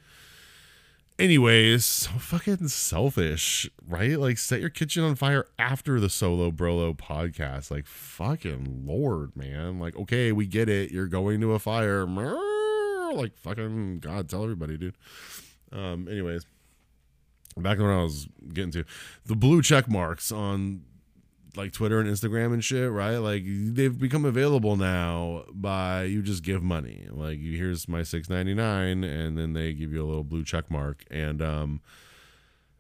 Anyways, 1.20 1.84
so 1.84 2.12
fucking 2.12 2.68
selfish, 2.68 3.68
right? 3.86 4.20
Like 4.20 4.38
set 4.38 4.62
your 4.62 4.70
kitchen 4.70 5.04
on 5.04 5.16
fire 5.16 5.48
after 5.58 6.00
the 6.00 6.10
solo 6.10 6.52
brolo 6.52 6.96
podcast. 6.96 7.72
Like 7.72 7.88
fucking 7.88 8.84
lord, 8.86 9.36
man. 9.36 9.80
Like 9.80 9.96
okay, 9.96 10.32
we 10.32 10.46
get 10.46 10.70
it. 10.70 10.92
You're 10.92 11.08
going 11.08 11.42
to 11.42 11.54
a 11.54 11.60
fire. 11.60 12.06
Like 12.06 13.36
fucking 13.38 14.00
god, 14.00 14.30
tell 14.30 14.44
everybody, 14.44 14.78
dude. 14.78 14.96
Um 15.72 16.08
anyways, 16.08 16.46
back 17.64 17.80
what 17.80 17.90
I 17.90 18.04
was 18.04 18.28
getting 18.54 18.72
to. 18.72 18.86
The 19.26 19.36
blue 19.36 19.62
check 19.62 19.90
marks 19.90 20.32
on 20.32 20.84
like 21.58 21.72
Twitter 21.72 22.00
and 22.00 22.10
Instagram 22.10 22.54
and 22.54 22.64
shit, 22.64 22.92
right? 22.92 23.18
Like 23.18 23.44
they've 23.46 23.98
become 23.98 24.26
available 24.26 24.78
now 24.78 25.44
by 25.52 26.04
you 26.04 26.22
just 26.22 26.44
give 26.44 26.62
money. 26.62 27.08
Like 27.10 27.40
here's 27.40 27.88
my 27.88 28.04
six 28.04 28.30
ninety 28.30 28.54
nine, 28.54 29.04
and 29.04 29.38
then 29.38 29.54
they 29.54 29.74
give 29.74 29.92
you 29.92 30.04
a 30.04 30.08
little 30.08 30.24
blue 30.24 30.44
check 30.44 30.70
mark, 30.70 31.04
and 31.10 31.42
um, 31.42 31.82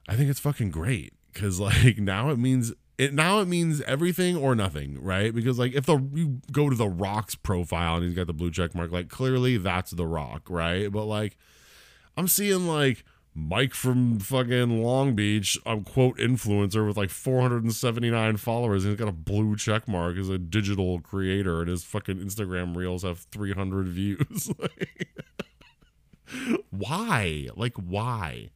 I 0.07 0.15
think 0.15 0.29
it's 0.29 0.39
fucking 0.39 0.71
great 0.71 1.13
because 1.33 1.59
like 1.59 1.97
now 1.97 2.29
it 2.29 2.37
means 2.37 2.73
it 2.97 3.13
now 3.13 3.39
it 3.39 3.47
means 3.47 3.81
everything 3.81 4.37
or 4.37 4.55
nothing, 4.55 5.01
right? 5.01 5.33
Because 5.33 5.59
like 5.59 5.73
if 5.73 5.85
the 5.85 5.97
you 6.13 6.41
go 6.51 6.69
to 6.69 6.75
the 6.75 6.87
Rock's 6.87 7.35
profile 7.35 7.95
and 7.95 8.05
he's 8.05 8.13
got 8.13 8.27
the 8.27 8.33
blue 8.33 8.51
check 8.51 8.73
mark, 8.73 8.91
like 8.91 9.09
clearly 9.09 9.57
that's 9.57 9.91
the 9.91 10.07
Rock, 10.07 10.49
right? 10.49 10.91
But 10.91 11.05
like 11.05 11.37
I'm 12.15 12.27
seeing 12.27 12.67
like 12.67 13.03
Mike 13.39 13.76
from 13.76 14.17
fucking 14.17 14.82
Long 14.82 15.13
Beach, 15.13 15.60
a 15.63 15.80
quote 15.80 16.17
influencer 16.17 16.88
with 16.88 16.97
like 16.97 17.12
479 17.12 18.38
followers. 18.38 18.84
He's 18.84 18.95
got 18.95 19.08
a 19.08 19.12
blue 19.12 19.56
check 19.56 19.88
mark 19.88 20.17
as 20.17 20.28
a 20.28 20.39
digital 20.39 21.00
creator, 21.00 21.60
and 21.62 21.69
his 21.69 21.84
fucking 21.84 22.17
Instagram 22.17 22.76
reels 22.76 23.04
have 23.04 23.19
300 23.19 23.88
views. 23.89 24.52
why? 26.71 27.47
Like, 27.56 27.76
why? 27.76 28.50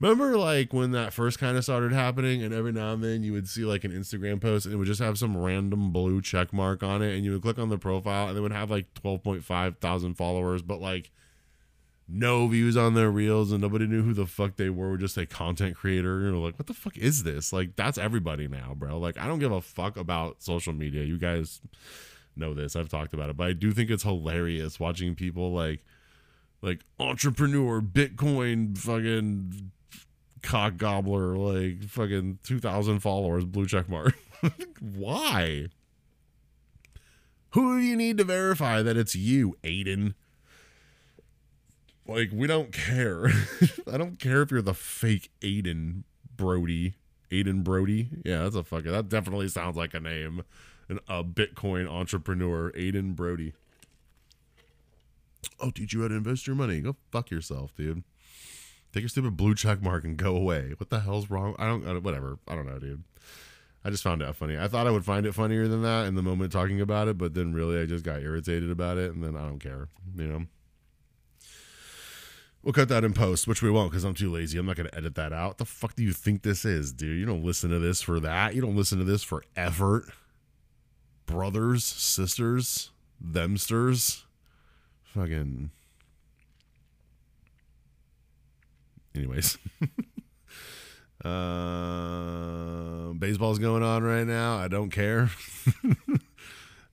Remember, 0.00 0.36
like 0.36 0.72
when 0.72 0.90
that 0.90 1.12
first 1.12 1.38
kind 1.38 1.56
of 1.56 1.62
started 1.62 1.92
happening, 1.92 2.42
and 2.42 2.52
every 2.52 2.72
now 2.72 2.92
and 2.92 3.04
then 3.04 3.22
you 3.22 3.32
would 3.32 3.48
see 3.48 3.64
like 3.64 3.84
an 3.84 3.92
Instagram 3.92 4.40
post, 4.40 4.66
and 4.66 4.74
it 4.74 4.78
would 4.78 4.88
just 4.88 5.00
have 5.00 5.16
some 5.16 5.36
random 5.36 5.92
blue 5.92 6.20
check 6.20 6.52
mark 6.52 6.82
on 6.82 7.02
it, 7.02 7.14
and 7.14 7.24
you 7.24 7.30
would 7.34 7.42
click 7.42 7.60
on 7.60 7.68
the 7.68 7.78
profile, 7.78 8.30
and 8.30 8.36
it 8.36 8.40
would 8.40 8.52
have 8.52 8.68
like 8.68 8.92
12.5 8.94 9.78
thousand 9.78 10.14
followers, 10.14 10.60
but 10.60 10.80
like 10.80 11.12
no 12.08 12.48
views 12.48 12.76
on 12.76 12.94
their 12.94 13.10
reels 13.10 13.52
and 13.52 13.60
nobody 13.60 13.86
knew 13.86 14.02
who 14.02 14.14
the 14.14 14.26
fuck 14.26 14.56
they 14.56 14.70
were. 14.70 14.90
We're 14.90 14.96
just 14.96 15.18
a 15.18 15.26
content 15.26 15.76
creator. 15.76 16.20
Know, 16.20 16.40
like, 16.40 16.58
what 16.58 16.66
the 16.66 16.74
fuck 16.74 16.96
is 16.96 17.22
this? 17.22 17.52
Like, 17.52 17.76
that's 17.76 17.98
everybody 17.98 18.48
now, 18.48 18.74
bro. 18.74 18.98
Like, 18.98 19.18
I 19.18 19.26
don't 19.26 19.38
give 19.38 19.52
a 19.52 19.60
fuck 19.60 19.96
about 19.96 20.42
social 20.42 20.72
media. 20.72 21.04
You 21.04 21.18
guys 21.18 21.60
know 22.34 22.54
this. 22.54 22.76
I've 22.76 22.88
talked 22.88 23.12
about 23.12 23.30
it. 23.30 23.36
But 23.36 23.48
I 23.48 23.52
do 23.52 23.72
think 23.72 23.90
it's 23.90 24.04
hilarious 24.04 24.80
watching 24.80 25.14
people 25.14 25.52
like 25.52 25.84
like 26.62 26.80
entrepreneur, 26.98 27.80
Bitcoin 27.80 28.76
fucking 28.76 29.70
cock 30.42 30.76
gobbler, 30.76 31.36
like 31.36 31.84
fucking 31.84 32.38
two 32.42 32.58
thousand 32.58 33.00
followers, 33.00 33.44
blue 33.44 33.66
check 33.66 33.88
mark. 33.88 34.14
Why? 34.80 35.68
Who 37.52 37.78
do 37.78 37.84
you 37.84 37.96
need 37.96 38.18
to 38.18 38.24
verify 38.24 38.82
that 38.82 38.96
it's 38.96 39.14
you, 39.14 39.56
Aiden? 39.62 40.14
Like, 42.08 42.30
we 42.32 42.46
don't 42.46 42.72
care. 42.72 43.26
I 43.92 43.98
don't 43.98 44.18
care 44.18 44.40
if 44.40 44.50
you're 44.50 44.62
the 44.62 44.72
fake 44.74 45.30
Aiden 45.42 46.04
Brody. 46.34 46.94
Aiden 47.30 47.62
Brody. 47.62 48.08
Yeah, 48.24 48.44
that's 48.44 48.56
a 48.56 48.64
fucking. 48.64 48.90
That 48.90 49.10
definitely 49.10 49.48
sounds 49.48 49.76
like 49.76 49.92
a 49.92 50.00
name. 50.00 50.42
A 51.06 51.22
Bitcoin 51.22 51.86
entrepreneur, 51.86 52.72
Aiden 52.72 53.14
Brody. 53.14 53.52
Oh, 55.60 55.70
teach 55.70 55.92
you 55.92 56.00
how 56.00 56.08
to 56.08 56.14
invest 56.14 56.46
your 56.46 56.56
money. 56.56 56.80
Go 56.80 56.96
fuck 57.12 57.30
yourself, 57.30 57.74
dude. 57.76 58.02
Take 58.92 59.02
your 59.02 59.10
stupid 59.10 59.36
blue 59.36 59.54
check 59.54 59.82
mark 59.82 60.04
and 60.04 60.16
go 60.16 60.34
away. 60.34 60.72
What 60.78 60.88
the 60.88 61.00
hell's 61.00 61.28
wrong? 61.28 61.54
I 61.58 61.66
don't. 61.66 61.86
I, 61.86 61.92
whatever. 61.98 62.38
I 62.48 62.54
don't 62.54 62.66
know, 62.66 62.78
dude. 62.78 63.04
I 63.84 63.90
just 63.90 64.02
found 64.02 64.22
it 64.22 64.34
funny. 64.34 64.58
I 64.58 64.66
thought 64.66 64.86
I 64.86 64.90
would 64.90 65.04
find 65.04 65.26
it 65.26 65.34
funnier 65.34 65.68
than 65.68 65.82
that 65.82 66.06
in 66.06 66.14
the 66.14 66.22
moment 66.22 66.52
talking 66.52 66.80
about 66.80 67.06
it, 67.08 67.18
but 67.18 67.34
then 67.34 67.52
really 67.52 67.80
I 67.80 67.84
just 67.84 68.04
got 68.04 68.22
irritated 68.22 68.70
about 68.70 68.96
it, 68.96 69.12
and 69.12 69.22
then 69.22 69.36
I 69.36 69.42
don't 69.42 69.60
care. 69.60 69.88
You 70.16 70.26
know. 70.26 70.46
We'll 72.68 72.74
cut 72.74 72.90
that 72.90 73.02
in 73.02 73.14
post, 73.14 73.48
which 73.48 73.62
we 73.62 73.70
won't 73.70 73.90
because 73.90 74.04
I'm 74.04 74.12
too 74.12 74.30
lazy. 74.30 74.58
I'm 74.58 74.66
not 74.66 74.76
going 74.76 74.90
to 74.90 74.94
edit 74.94 75.14
that 75.14 75.32
out. 75.32 75.48
What 75.48 75.56
the 75.56 75.64
fuck 75.64 75.94
do 75.94 76.02
you 76.02 76.12
think 76.12 76.42
this 76.42 76.66
is, 76.66 76.92
dude? 76.92 77.18
You 77.18 77.24
don't 77.24 77.42
listen 77.42 77.70
to 77.70 77.78
this 77.78 78.02
for 78.02 78.20
that. 78.20 78.54
You 78.54 78.60
don't 78.60 78.76
listen 78.76 78.98
to 78.98 79.04
this 79.04 79.22
for 79.22 79.42
effort. 79.56 80.04
Brothers, 81.24 81.82
sisters, 81.82 82.90
themsters. 83.24 84.24
Fucking. 85.02 85.70
Anyways. 89.14 89.56
uh, 91.24 93.14
baseball's 93.14 93.58
going 93.58 93.82
on 93.82 94.02
right 94.02 94.26
now. 94.26 94.58
I 94.58 94.68
don't 94.68 94.90
care. 94.90 95.30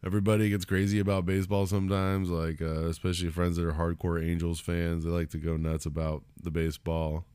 everybody 0.05 0.49
gets 0.49 0.65
crazy 0.65 0.99
about 0.99 1.25
baseball 1.25 1.65
sometimes 1.65 2.29
like 2.29 2.61
uh, 2.61 2.85
especially 2.85 3.29
friends 3.29 3.57
that 3.57 3.65
are 3.65 3.73
hardcore 3.73 4.23
angels 4.23 4.59
fans. 4.59 5.03
They 5.03 5.09
like 5.09 5.29
to 5.31 5.37
go 5.37 5.57
nuts 5.57 5.85
about 5.85 6.23
the 6.41 6.51
baseball. 6.51 7.25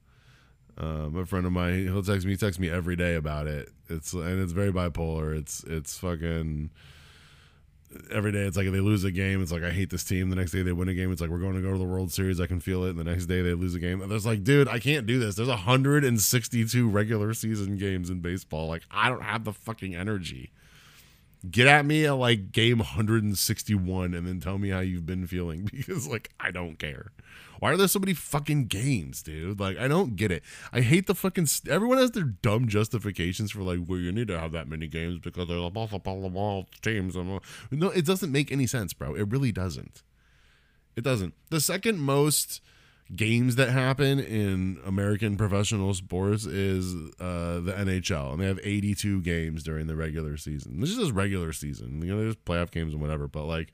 Um, 0.79 1.17
a 1.17 1.27
friend 1.27 1.45
of 1.45 1.53
mine 1.53 1.85
he'll 1.85 2.03
text 2.03 2.27
me 2.27 2.37
text 2.37 2.61
me 2.61 2.71
every 2.71 2.97
day 2.97 3.17
about 3.17 3.47
it. 3.47 3.71
It's 3.89 4.13
and 4.13 4.41
it's 4.41 4.53
very 4.53 4.73
bipolar. 4.73 5.37
It's 5.37 5.65
it's 5.65 5.99
fucking 5.99 6.71
every 8.13 8.31
day 8.31 8.43
it's 8.43 8.57
like 8.57 8.67
if 8.67 8.73
they 8.73 8.79
lose 8.79 9.03
a 9.03 9.11
game 9.11 9.43
it's 9.43 9.51
like 9.51 9.65
i 9.65 9.71
hate 9.71 9.91
this 9.91 10.05
team. 10.05 10.31
The 10.31 10.37
next 10.37 10.53
day 10.53 10.63
they 10.63 10.71
win 10.71 10.89
a 10.89 10.95
game 10.95 11.11
it's 11.11 11.21
like 11.21 11.29
we're 11.29 11.41
going 11.41 11.57
to 11.57 11.61
go 11.61 11.73
to 11.73 11.79
the 11.79 11.85
world 11.85 12.13
series. 12.13 12.41
I 12.41 12.47
can 12.47 12.61
feel 12.61 12.85
it. 12.85 12.91
And 12.91 12.99
the 13.01 13.05
next 13.05 13.27
day 13.27 13.43
they 13.43 13.53
lose 13.53 13.75
a 13.75 13.81
game. 13.81 14.01
And 14.01 14.11
there's 14.11 14.27
like 14.27 14.45
dude 14.45 14.69
i 14.69 14.79
can't 14.79 15.07
do 15.07 15.19
this. 15.19 15.35
There's 15.35 15.49
162 15.49 16.89
regular 16.89 17.35
season 17.35 17.77
games 17.77 18.11
in 18.11 18.21
baseball. 18.21 18.69
Like 18.69 18.83
i 18.93 19.09
don't 19.09 19.25
have 19.25 19.43
the 19.43 19.53
fucking 19.53 19.97
energy 19.97 20.53
get 21.49 21.67
at 21.67 21.87
me 21.87 22.05
at 22.07 22.13
like 22.13 22.53
game 22.53 22.79
161 22.79 24.15
and 24.15 24.27
then 24.27 24.41
tell 24.41 24.59
me 24.59 24.71
how 24.71 24.81
you've 24.81 25.07
been 25.07 25.27
feeling 25.27 25.65
because 25.73 26.07
like 26.07 26.31
I 26.39 26.51
don't 26.51 26.79
care. 26.79 27.13
Why 27.61 27.73
are 27.73 27.77
there 27.77 27.89
so 27.89 27.99
many 27.99 28.15
fucking 28.15 28.67
games, 28.67 29.23
dude? 29.23 29.61
Like 29.61 29.79
I 29.79 29.87
don't 29.87 30.17
get 30.17 30.33
it. 30.33 30.43
I 30.73 30.81
hate 30.81 31.07
the 31.07 31.15
fucking 31.15 31.47
st- 31.47 31.73
everyone 31.73 31.99
has 31.99 32.11
their 32.13 32.25
dumb 32.25 32.69
justifications 32.69 33.51
for 33.51 33.63
like 33.63 33.81
well 33.87 33.99
you 33.99 34.13
need 34.13 34.29
to 34.29 34.39
have 34.39 34.53
that 34.53 34.69
many 34.69 34.87
games 34.87 35.19
because 35.19 35.47
blah 35.47 35.71
blah 35.71 35.87
blah 35.87 36.63
teams. 36.83 37.17
No, 37.17 37.91
it 37.91 38.05
doesn't 38.07 38.33
make 38.33 38.51
any 38.51 38.67
sense, 38.67 38.93
bro. 38.93 39.15
It 39.15 39.29
really 39.29 39.53
doesn't. 39.53 40.03
It 40.97 41.05
doesn't. 41.05 41.35
The 41.51 41.61
second 41.61 41.99
most 41.99 42.61
games 43.15 43.57
that 43.57 43.71
happen 43.71 44.21
in 44.21 44.79
American 44.87 45.37
professional 45.37 45.95
sports 45.95 46.47
is 46.47 46.95
uh, 47.21 47.61
the 47.61 47.75
NHL, 47.77 48.33
and 48.33 48.41
they 48.41 48.47
have 48.47 48.61
82 48.63 49.21
games 49.23 49.63
during 49.63 49.87
the 49.87 49.97
regular 49.97 50.37
season. 50.37 50.81
This 50.81 50.91
is 50.91 50.97
just 50.97 51.13
regular 51.13 51.53
season. 51.53 52.03
You 52.03 52.15
know, 52.15 52.21
there's 52.23 52.37
playoff 52.37 52.71
games 52.71 52.93
and 52.93 53.03
whatever, 53.03 53.27
but 53.27 53.45
like, 53.45 53.73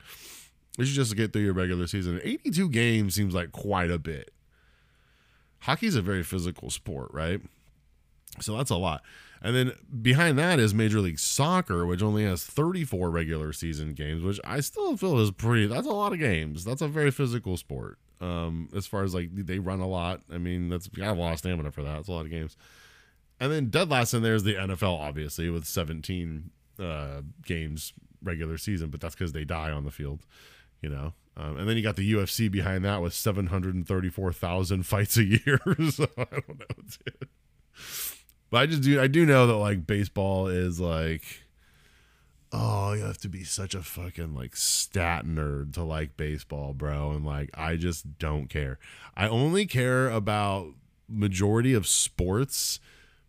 this 0.78 0.88
is 0.88 0.94
just 0.94 1.10
to 1.10 1.16
get 1.16 1.32
through 1.32 1.42
your 1.42 1.54
regular 1.54 1.86
season. 1.86 2.20
82 2.22 2.70
games 2.70 3.14
seems 3.14 3.34
like 3.34 3.52
quite 3.52 3.90
a 3.90 3.98
bit. 3.98 4.32
Hockey's 5.60 5.96
a 5.96 6.02
very 6.02 6.22
physical 6.22 6.70
sport, 6.70 7.10
right? 7.12 7.40
So 8.40 8.56
that's 8.56 8.70
a 8.70 8.76
lot. 8.76 9.02
And 9.42 9.54
then 9.54 9.72
behind 10.02 10.38
that 10.38 10.58
is 10.58 10.74
Major 10.74 11.00
League 11.00 11.18
Soccer, 11.18 11.86
which 11.86 12.02
only 12.02 12.24
has 12.24 12.44
34 12.44 13.10
regular 13.10 13.52
season 13.52 13.94
games, 13.94 14.22
which 14.22 14.40
I 14.44 14.60
still 14.60 14.96
feel 14.96 15.18
is 15.18 15.30
pretty. 15.30 15.66
That's 15.66 15.86
a 15.86 15.92
lot 15.92 16.12
of 16.12 16.18
games. 16.18 16.64
That's 16.64 16.82
a 16.82 16.88
very 16.88 17.10
physical 17.10 17.56
sport. 17.56 17.98
Um, 18.20 18.70
as 18.74 18.86
far 18.86 19.02
as 19.02 19.14
like 19.14 19.28
they 19.32 19.58
run 19.58 19.80
a 19.80 19.86
lot. 19.86 20.22
I 20.32 20.38
mean, 20.38 20.70
that's 20.70 20.88
I 21.00 21.04
have 21.04 21.18
a 21.18 21.20
lot 21.20 21.34
of 21.34 21.38
stamina 21.38 21.70
for 21.70 21.82
that. 21.82 21.98
It's 21.98 22.08
a 22.08 22.12
lot 22.12 22.24
of 22.24 22.30
games. 22.30 22.56
And 23.38 23.52
then 23.52 23.66
dead 23.68 23.90
last 23.90 24.14
in 24.14 24.22
there 24.22 24.34
is 24.34 24.44
the 24.44 24.54
NFL, 24.54 24.98
obviously, 24.98 25.50
with 25.50 25.66
17 25.66 26.50
uh, 26.80 27.20
games 27.44 27.92
regular 28.22 28.56
season, 28.56 28.88
but 28.88 29.00
that's 29.00 29.14
because 29.14 29.32
they 29.32 29.44
die 29.44 29.70
on 29.70 29.84
the 29.84 29.90
field, 29.90 30.24
you 30.80 30.88
know. 30.88 31.12
Um, 31.36 31.58
and 31.58 31.68
then 31.68 31.76
you 31.76 31.82
got 31.82 31.96
the 31.96 32.12
UFC 32.14 32.50
behind 32.50 32.84
that 32.86 33.02
with 33.02 33.12
734,000 33.12 34.82
fights 34.84 35.18
a 35.18 35.24
year. 35.24 35.60
so 35.90 36.08
I 36.16 36.24
don't 36.24 36.48
know, 36.48 36.66
dude. 37.04 37.28
But 38.50 38.58
I 38.58 38.66
just 38.66 38.82
do 38.82 39.00
I 39.00 39.06
do 39.06 39.26
know 39.26 39.46
that 39.46 39.56
like 39.56 39.86
baseball 39.86 40.48
is 40.48 40.80
like 40.80 41.46
oh, 42.52 42.92
you 42.92 43.02
have 43.04 43.18
to 43.18 43.28
be 43.28 43.44
such 43.44 43.74
a 43.74 43.82
fucking 43.82 44.34
like 44.34 44.56
stat 44.56 45.26
nerd 45.26 45.74
to 45.74 45.82
like 45.82 46.16
baseball, 46.16 46.72
bro. 46.72 47.10
And 47.12 47.24
like, 47.24 47.50
I 47.54 47.76
just 47.76 48.18
don't 48.18 48.48
care. 48.48 48.78
I 49.16 49.28
only 49.28 49.66
care 49.66 50.08
about 50.08 50.68
majority 51.08 51.74
of 51.74 51.86
sports 51.86 52.80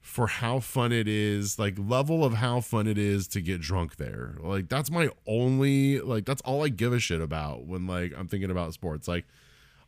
for 0.02 0.28
how 0.28 0.60
fun 0.60 0.92
it 0.92 1.08
is, 1.08 1.60
like 1.60 1.76
level 1.78 2.24
of 2.24 2.36
how 2.36 2.62
fun 2.62 2.88
it 2.88 2.98
is 2.98 3.28
to 3.30 3.42
get 3.42 3.60
drunk 3.60 3.98
there. 3.98 4.36
Like 4.40 4.70
that's 4.70 4.90
my 4.90 5.10
only 5.26 6.00
like 6.00 6.26
that's 6.26 6.42
all 6.44 6.64
I 6.64 6.70
give 6.70 6.94
a 6.94 7.00
shit 7.00 7.22
about 7.22 7.66
when 7.66 7.88
like 7.88 8.14
I'm 8.18 8.28
thinking 8.28 8.52
about 8.52 8.74
sports. 8.74 9.08
Like 9.08 9.26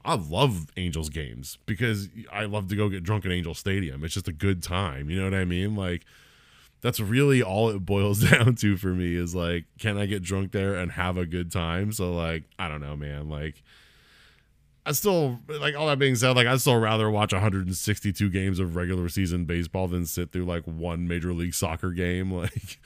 I 0.04 0.16
love 0.16 0.68
Angels 0.78 1.10
games 1.10 1.58
because 1.66 2.10
I 2.32 2.46
love 2.46 2.70
to 2.70 2.76
go 2.76 2.90
get 2.90 3.04
drunk 3.04 3.26
at 3.26 3.32
Angel 3.32 3.54
Stadium. 3.54 4.04
It's 4.04 4.14
just 4.14 4.28
a 4.28 4.34
good 4.34 4.64
time. 4.64 5.10
You 5.10 5.18
know 5.20 5.26
what 5.26 5.34
I 5.34 5.46
mean? 5.46 5.76
Like 5.76 6.06
that's 6.82 7.00
really 7.00 7.44
all 7.44 7.70
it 7.70 7.86
boils 7.86 8.20
down 8.32 8.56
to 8.56 8.78
for 8.78 8.90
me 8.90 9.16
is 9.16 9.36
like, 9.36 9.66
can 9.78 9.98
I 9.98 10.06
get 10.06 10.24
drunk 10.24 10.52
there 10.52 10.76
and 10.76 10.94
have 10.94 11.18
a 11.18 11.26
good 11.26 11.52
time? 11.52 11.92
So 11.92 12.14
like, 12.14 12.44
I 12.58 12.68
don't 12.68 12.82
know, 12.82 12.96
man. 12.96 13.30
Like 13.30 13.62
I 14.86 14.94
still 14.94 15.40
like 15.48 15.76
all 15.76 15.88
that 15.88 16.00
being 16.00 16.16
said, 16.16 16.36
like 16.36 16.48
I'd 16.48 16.62
still 16.62 16.80
rather 16.80 17.10
watch 17.12 17.34
162 17.34 18.30
games 18.30 18.60
of 18.60 18.76
regular 18.76 19.10
season 19.10 19.46
baseball 19.46 19.88
than 19.88 20.06
sit 20.06 20.32
through 20.32 20.46
like 20.46 20.64
one 20.64 21.08
major 21.08 21.34
league 21.34 21.54
soccer 21.54 21.92
game. 21.92 22.32
Like 22.40 22.80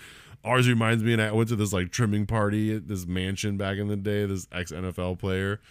ours 0.43 0.67
reminds 0.67 1.03
me, 1.03 1.13
and 1.13 1.21
I 1.21 1.31
went 1.31 1.47
to 1.49 1.55
this 1.55 1.71
like 1.71 1.89
trimming 1.89 2.25
party 2.25 2.75
at 2.75 2.89
this 2.89 3.05
mansion 3.05 3.55
back 3.55 3.77
in 3.77 3.87
the 3.87 3.95
day, 3.95 4.25
this 4.25 4.45
ex 4.51 4.73
NFL 4.73 5.19
player. 5.19 5.61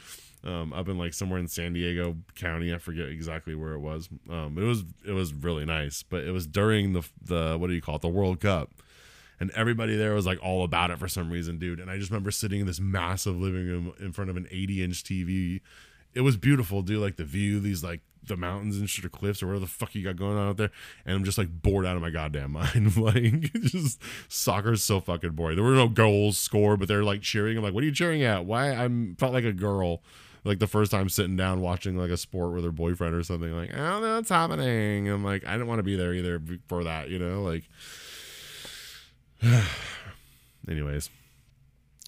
Um, 0.44 0.72
up 0.72 0.88
in 0.88 0.98
like 0.98 1.14
somewhere 1.14 1.38
in 1.38 1.46
San 1.46 1.72
Diego 1.72 2.16
County, 2.34 2.74
I 2.74 2.78
forget 2.78 3.08
exactly 3.08 3.54
where 3.54 3.74
it 3.74 3.78
was. 3.78 4.08
Um, 4.28 4.58
it 4.58 4.64
was 4.64 4.84
it 5.06 5.12
was 5.12 5.32
really 5.32 5.64
nice, 5.64 6.02
but 6.02 6.24
it 6.24 6.32
was 6.32 6.46
during 6.46 6.94
the 6.94 7.02
the 7.24 7.56
what 7.58 7.68
do 7.68 7.74
you 7.74 7.82
call 7.82 7.96
it, 7.96 8.02
the 8.02 8.08
World 8.08 8.40
Cup, 8.40 8.70
and 9.38 9.52
everybody 9.52 9.94
there 9.96 10.14
was 10.14 10.26
like 10.26 10.42
all 10.42 10.64
about 10.64 10.90
it 10.90 10.98
for 10.98 11.06
some 11.06 11.30
reason, 11.30 11.58
dude. 11.58 11.78
And 11.78 11.88
I 11.88 11.96
just 11.96 12.10
remember 12.10 12.32
sitting 12.32 12.60
in 12.60 12.66
this 12.66 12.80
massive 12.80 13.36
living 13.36 13.68
room 13.68 13.92
in 14.00 14.10
front 14.10 14.30
of 14.30 14.36
an 14.36 14.48
80 14.50 14.82
inch 14.82 15.04
TV 15.04 15.60
it 16.14 16.20
was 16.20 16.36
beautiful, 16.36 16.82
dude. 16.82 17.00
Like 17.00 17.16
the 17.16 17.24
view, 17.24 17.60
these 17.60 17.82
like 17.82 18.00
the 18.24 18.36
mountains 18.36 18.78
and 18.78 18.88
shit 18.88 19.04
or 19.04 19.08
cliffs 19.08 19.42
or 19.42 19.46
whatever 19.46 19.60
the 19.60 19.70
fuck 19.70 19.94
you 19.94 20.04
got 20.04 20.16
going 20.16 20.36
on 20.36 20.48
out 20.50 20.56
there. 20.56 20.70
And 21.04 21.16
I'm 21.16 21.24
just 21.24 21.38
like 21.38 21.48
bored 21.50 21.86
out 21.86 21.96
of 21.96 22.02
my 22.02 22.10
goddamn 22.10 22.52
mind. 22.52 22.96
like 22.96 23.52
just 23.62 24.00
soccer's 24.28 24.84
so 24.84 25.00
fucking 25.00 25.30
boring. 25.30 25.56
There 25.56 25.64
were 25.64 25.72
no 25.72 25.88
goals 25.88 26.38
scored, 26.38 26.78
but 26.78 26.88
they're 26.88 27.04
like 27.04 27.22
cheering. 27.22 27.56
I'm 27.56 27.64
like, 27.64 27.74
what 27.74 27.82
are 27.82 27.86
you 27.86 27.92
cheering 27.92 28.22
at? 28.22 28.44
Why 28.44 28.72
I'm 28.72 29.16
felt 29.16 29.32
like 29.32 29.44
a 29.44 29.52
girl. 29.52 30.02
Like 30.44 30.58
the 30.58 30.66
first 30.66 30.90
time 30.90 31.08
sitting 31.08 31.36
down 31.36 31.60
watching 31.60 31.96
like 31.96 32.10
a 32.10 32.16
sport 32.16 32.52
with 32.52 32.64
her 32.64 32.72
boyfriend 32.72 33.14
or 33.14 33.22
something, 33.22 33.52
like, 33.52 33.72
I 33.72 33.90
don't 33.90 34.02
know 34.02 34.16
what's 34.16 34.28
happening. 34.28 35.08
I'm 35.08 35.24
like, 35.24 35.46
I 35.46 35.52
didn't 35.52 35.68
want 35.68 35.78
to 35.78 35.84
be 35.84 35.94
there 35.96 36.12
either 36.12 36.40
for 36.68 36.84
that, 36.84 37.08
you 37.10 37.18
know? 37.18 37.42
Like 37.42 37.64
anyways. 40.68 41.10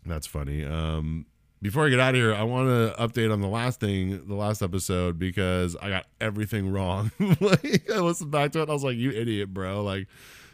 That's 0.06 0.26
funny. 0.26 0.64
Um 0.64 1.26
before 1.64 1.86
I 1.86 1.88
get 1.88 1.98
out 1.98 2.10
of 2.10 2.16
here, 2.16 2.34
I 2.34 2.42
want 2.42 2.68
to 2.68 2.94
update 3.02 3.32
on 3.32 3.40
the 3.40 3.48
last 3.48 3.80
thing, 3.80 4.28
the 4.28 4.34
last 4.34 4.60
episode, 4.60 5.18
because 5.18 5.74
I 5.80 5.88
got 5.88 6.04
everything 6.20 6.70
wrong. 6.72 7.10
like 7.40 7.90
I 7.90 8.00
listened 8.00 8.30
back 8.30 8.52
to 8.52 8.60
it, 8.60 8.68
I 8.68 8.72
was 8.72 8.84
like, 8.84 8.98
"You 8.98 9.10
idiot, 9.12 9.54
bro!" 9.54 9.82
Like, 9.82 10.06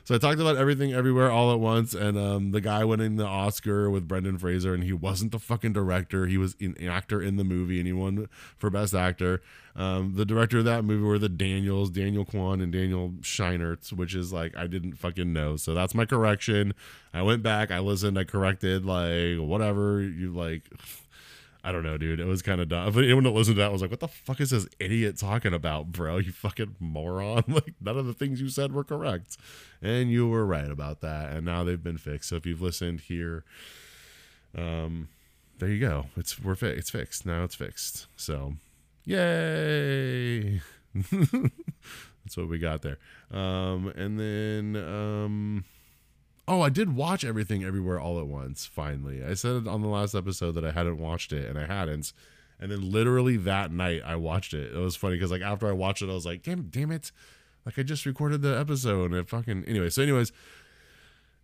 so 0.04 0.14
I 0.14 0.18
talked 0.18 0.40
about 0.40 0.56
everything, 0.56 0.92
everywhere, 0.92 1.30
all 1.30 1.52
at 1.52 1.60
once, 1.60 1.94
and 1.94 2.18
um, 2.18 2.50
the 2.50 2.60
guy 2.60 2.84
winning 2.84 3.16
the 3.16 3.26
Oscar 3.26 3.90
with 3.90 4.08
Brendan 4.08 4.38
Fraser, 4.38 4.74
and 4.74 4.84
he 4.84 4.92
wasn't 4.92 5.32
the 5.32 5.38
fucking 5.38 5.72
director; 5.72 6.26
he 6.26 6.38
was 6.38 6.56
an 6.60 6.76
actor 6.88 7.22
in 7.22 7.36
the 7.36 7.44
movie, 7.44 7.78
and 7.78 7.86
he 7.86 7.92
won 7.92 8.28
for 8.56 8.70
best 8.70 8.94
actor. 8.94 9.42
Um, 9.76 10.14
the 10.16 10.24
director 10.24 10.58
of 10.58 10.64
that 10.64 10.84
movie 10.84 11.04
were 11.04 11.18
the 11.18 11.28
Daniels, 11.28 11.90
Daniel 11.90 12.24
Kwan 12.24 12.60
and 12.60 12.72
Daniel 12.72 13.10
Scheinert, 13.20 13.92
which 13.92 14.14
is 14.14 14.32
like 14.32 14.56
I 14.56 14.66
didn't 14.66 14.94
fucking 14.94 15.32
know. 15.32 15.56
So 15.56 15.74
that's 15.74 15.94
my 15.94 16.04
correction. 16.04 16.74
I 17.14 17.22
went 17.22 17.42
back, 17.42 17.70
I 17.70 17.78
listened, 17.78 18.18
I 18.18 18.24
corrected, 18.24 18.84
like 18.84 19.36
whatever 19.38 20.00
you 20.00 20.32
like. 20.32 20.70
I 21.62 21.72
don't 21.72 21.82
know, 21.82 21.98
dude. 21.98 22.20
It 22.20 22.26
was 22.26 22.40
kind 22.42 22.60
of 22.60 22.68
dumb. 22.68 22.92
But 22.92 23.04
anyone 23.04 23.24
that 23.24 23.30
listened 23.30 23.56
to 23.56 23.60
that 23.60 23.72
was 23.72 23.82
like, 23.82 23.90
"What 23.90 24.00
the 24.00 24.08
fuck 24.08 24.40
is 24.40 24.50
this 24.50 24.66
idiot 24.78 25.18
talking 25.18 25.52
about, 25.52 25.92
bro? 25.92 26.16
You 26.18 26.32
fucking 26.32 26.76
moron!" 26.80 27.44
Like 27.48 27.74
none 27.80 27.98
of 27.98 28.06
the 28.06 28.14
things 28.14 28.40
you 28.40 28.48
said 28.48 28.72
were 28.72 28.84
correct, 28.84 29.36
and 29.82 30.10
you 30.10 30.28
were 30.28 30.46
right 30.46 30.70
about 30.70 31.00
that. 31.02 31.32
And 31.32 31.44
now 31.44 31.64
they've 31.64 31.82
been 31.82 31.98
fixed. 31.98 32.30
So 32.30 32.36
if 32.36 32.46
you've 32.46 32.62
listened 32.62 33.00
here, 33.02 33.44
um, 34.56 35.08
there 35.58 35.68
you 35.68 35.80
go. 35.80 36.06
It's 36.16 36.40
we're 36.40 36.54
fi- 36.54 36.68
it's 36.68 36.90
fixed 36.90 37.26
now. 37.26 37.44
It's 37.44 37.54
fixed. 37.54 38.06
So, 38.16 38.54
yay! 39.04 40.62
That's 40.94 42.36
what 42.36 42.48
we 42.48 42.58
got 42.58 42.82
there. 42.82 42.98
Um, 43.30 43.88
and 43.96 44.18
then 44.18 44.76
um 44.76 45.64
Oh, 46.50 46.62
I 46.62 46.68
did 46.68 46.96
watch 46.96 47.24
everything 47.24 47.62
everywhere 47.62 48.00
all 48.00 48.18
at 48.18 48.26
once. 48.26 48.66
Finally, 48.66 49.24
I 49.24 49.34
said 49.34 49.54
it 49.54 49.68
on 49.68 49.82
the 49.82 49.88
last 49.88 50.16
episode 50.16 50.56
that 50.56 50.64
I 50.64 50.72
hadn't 50.72 50.98
watched 50.98 51.32
it, 51.32 51.48
and 51.48 51.56
I 51.56 51.64
hadn't. 51.64 52.12
And 52.58 52.72
then 52.72 52.90
literally 52.90 53.36
that 53.36 53.70
night, 53.70 54.02
I 54.04 54.16
watched 54.16 54.52
it. 54.52 54.74
It 54.74 54.78
was 54.78 54.96
funny 54.96 55.14
because 55.14 55.30
like 55.30 55.42
after 55.42 55.68
I 55.68 55.72
watched 55.72 56.02
it, 56.02 56.10
I 56.10 56.12
was 56.12 56.26
like, 56.26 56.42
"Damn, 56.42 56.62
damn 56.62 56.90
it!" 56.90 57.12
Like 57.64 57.78
I 57.78 57.84
just 57.84 58.04
recorded 58.04 58.42
the 58.42 58.58
episode, 58.58 59.12
and 59.12 59.20
it 59.20 59.28
fucking 59.28 59.64
anyway. 59.66 59.90
So, 59.90 60.02
anyways, 60.02 60.32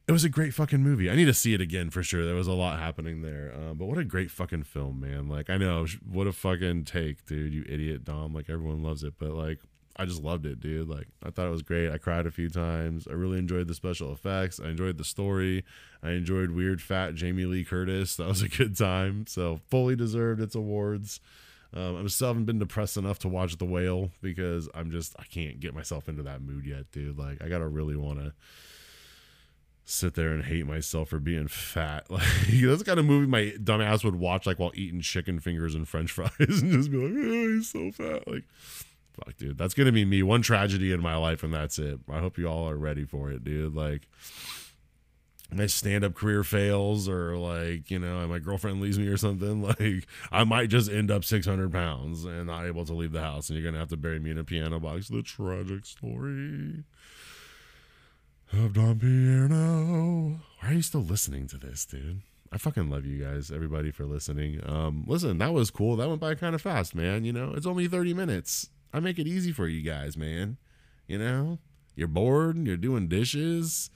it 0.08 0.12
was 0.12 0.24
a 0.24 0.28
great 0.28 0.52
fucking 0.52 0.82
movie. 0.82 1.08
I 1.08 1.14
need 1.14 1.26
to 1.26 1.34
see 1.34 1.54
it 1.54 1.60
again 1.60 1.88
for 1.90 2.02
sure. 2.02 2.24
There 2.24 2.34
was 2.34 2.48
a 2.48 2.52
lot 2.52 2.80
happening 2.80 3.22
there. 3.22 3.54
Um, 3.54 3.78
but 3.78 3.86
what 3.86 3.98
a 3.98 4.04
great 4.04 4.32
fucking 4.32 4.64
film, 4.64 4.98
man. 4.98 5.28
Like 5.28 5.48
I 5.48 5.56
know 5.56 5.86
what 6.10 6.26
a 6.26 6.32
fucking 6.32 6.84
take, 6.84 7.24
dude. 7.26 7.54
You 7.54 7.64
idiot, 7.68 8.02
Dom. 8.02 8.34
Like 8.34 8.50
everyone 8.50 8.82
loves 8.82 9.04
it, 9.04 9.14
but 9.20 9.30
like 9.30 9.60
I 9.98 10.04
just 10.04 10.22
loved 10.22 10.46
it, 10.46 10.60
dude. 10.60 10.88
Like 10.88 11.08
I 11.22 11.30
thought 11.30 11.46
it 11.46 11.50
was 11.50 11.62
great. 11.62 11.90
I 11.90 11.98
cried 11.98 12.26
a 12.26 12.30
few 12.30 12.48
times. 12.48 13.08
I 13.08 13.14
really 13.14 13.38
enjoyed 13.38 13.66
the 13.68 13.74
special 13.74 14.12
effects. 14.12 14.60
I 14.60 14.68
enjoyed 14.68 14.98
the 14.98 15.04
story. 15.04 15.64
I 16.02 16.10
enjoyed 16.10 16.50
weird 16.50 16.82
fat 16.82 17.14
Jamie 17.14 17.46
Lee 17.46 17.64
Curtis. 17.64 18.16
That 18.26 18.28
was 18.28 18.42
a 18.42 18.48
good 18.48 18.76
time. 18.76 19.26
So 19.26 19.60
fully 19.70 19.96
deserved 19.96 20.40
its 20.40 20.54
awards. 20.54 21.20
Um, 21.74 22.02
I 22.02 22.06
still 22.08 22.28
haven't 22.28 22.44
been 22.44 22.58
depressed 22.58 22.96
enough 22.96 23.18
to 23.20 23.28
watch 23.28 23.58
The 23.58 23.64
Whale 23.64 24.10
because 24.22 24.68
I'm 24.74 24.90
just 24.90 25.14
I 25.18 25.24
can't 25.24 25.60
get 25.60 25.74
myself 25.74 26.08
into 26.08 26.22
that 26.24 26.42
mood 26.42 26.66
yet, 26.66 26.90
dude. 26.92 27.18
Like 27.18 27.42
I 27.42 27.48
gotta 27.48 27.66
really 27.66 27.96
want 27.96 28.18
to 28.20 28.32
sit 29.88 30.14
there 30.14 30.32
and 30.32 30.44
hate 30.44 30.66
myself 30.66 31.10
for 31.10 31.20
being 31.20 31.48
fat. 31.48 32.06
Like 32.10 32.22
that's 32.50 32.78
the 32.78 32.84
kind 32.84 32.98
of 32.98 33.06
movie 33.06 33.26
my 33.26 33.54
dumbass 33.62 34.04
would 34.04 34.16
watch 34.16 34.46
like 34.46 34.58
while 34.58 34.72
eating 34.74 35.00
chicken 35.00 35.38
fingers 35.40 35.74
and 35.74 35.88
French 35.88 36.12
fries 36.12 36.30
and 36.38 36.72
just 36.72 36.90
be 36.90 36.96
like, 36.98 37.12
oh, 37.16 37.48
he's 37.56 37.70
so 37.70 37.90
fat. 37.92 38.26
Like 38.26 38.44
fuck, 39.24 39.36
dude. 39.36 39.58
That's 39.58 39.74
gonna 39.74 39.92
be 39.92 40.04
me. 40.04 40.22
One 40.22 40.42
tragedy 40.42 40.92
in 40.92 41.00
my 41.00 41.16
life, 41.16 41.42
and 41.42 41.52
that's 41.52 41.78
it. 41.78 42.00
I 42.10 42.20
hope 42.20 42.38
you 42.38 42.46
all 42.46 42.68
are 42.68 42.76
ready 42.76 43.04
for 43.04 43.30
it, 43.30 43.44
dude. 43.44 43.74
Like 43.74 44.08
my 45.52 45.66
stand-up 45.66 46.14
career 46.14 46.42
fails 46.42 47.08
or 47.08 47.36
like 47.36 47.90
you 47.90 47.98
know 47.98 48.26
my 48.26 48.38
girlfriend 48.38 48.80
leaves 48.80 48.98
me 48.98 49.06
or 49.06 49.16
something 49.16 49.62
like 49.80 50.06
i 50.32 50.44
might 50.44 50.68
just 50.68 50.90
end 50.90 51.10
up 51.10 51.24
600 51.24 51.70
pounds 51.70 52.24
and 52.24 52.46
not 52.46 52.66
able 52.66 52.84
to 52.84 52.92
leave 52.92 53.12
the 53.12 53.20
house 53.20 53.48
and 53.48 53.58
you're 53.58 53.64
gonna 53.64 53.78
have 53.78 53.88
to 53.88 53.96
bury 53.96 54.18
me 54.18 54.30
in 54.30 54.38
a 54.38 54.44
piano 54.44 54.80
box 54.80 55.08
the 55.08 55.22
tragic 55.22 55.86
story 55.86 56.84
of 58.52 58.72
Dom 58.74 58.98
Pierno 58.98 60.40
why 60.60 60.70
are 60.70 60.74
you 60.74 60.82
still 60.82 61.02
listening 61.02 61.46
to 61.48 61.56
this 61.58 61.84
dude 61.84 62.22
i 62.52 62.58
fucking 62.58 62.90
love 62.90 63.04
you 63.04 63.22
guys 63.22 63.50
everybody 63.50 63.90
for 63.90 64.04
listening 64.04 64.60
um 64.66 65.04
listen 65.06 65.38
that 65.38 65.52
was 65.52 65.70
cool 65.70 65.96
that 65.96 66.08
went 66.08 66.20
by 66.20 66.34
kind 66.34 66.54
of 66.54 66.62
fast 66.62 66.94
man 66.94 67.24
you 67.24 67.32
know 67.32 67.52
it's 67.56 67.66
only 67.66 67.86
30 67.86 68.14
minutes 68.14 68.70
I 68.96 69.00
make 69.00 69.18
it 69.18 69.26
easy 69.26 69.52
for 69.52 69.68
you 69.68 69.82
guys, 69.82 70.16
man. 70.16 70.56
You 71.06 71.18
know, 71.18 71.58
you're 71.94 72.08
bored, 72.08 72.56
and 72.56 72.66
you're 72.66 72.78
doing 72.78 73.08
dishes, 73.08 73.90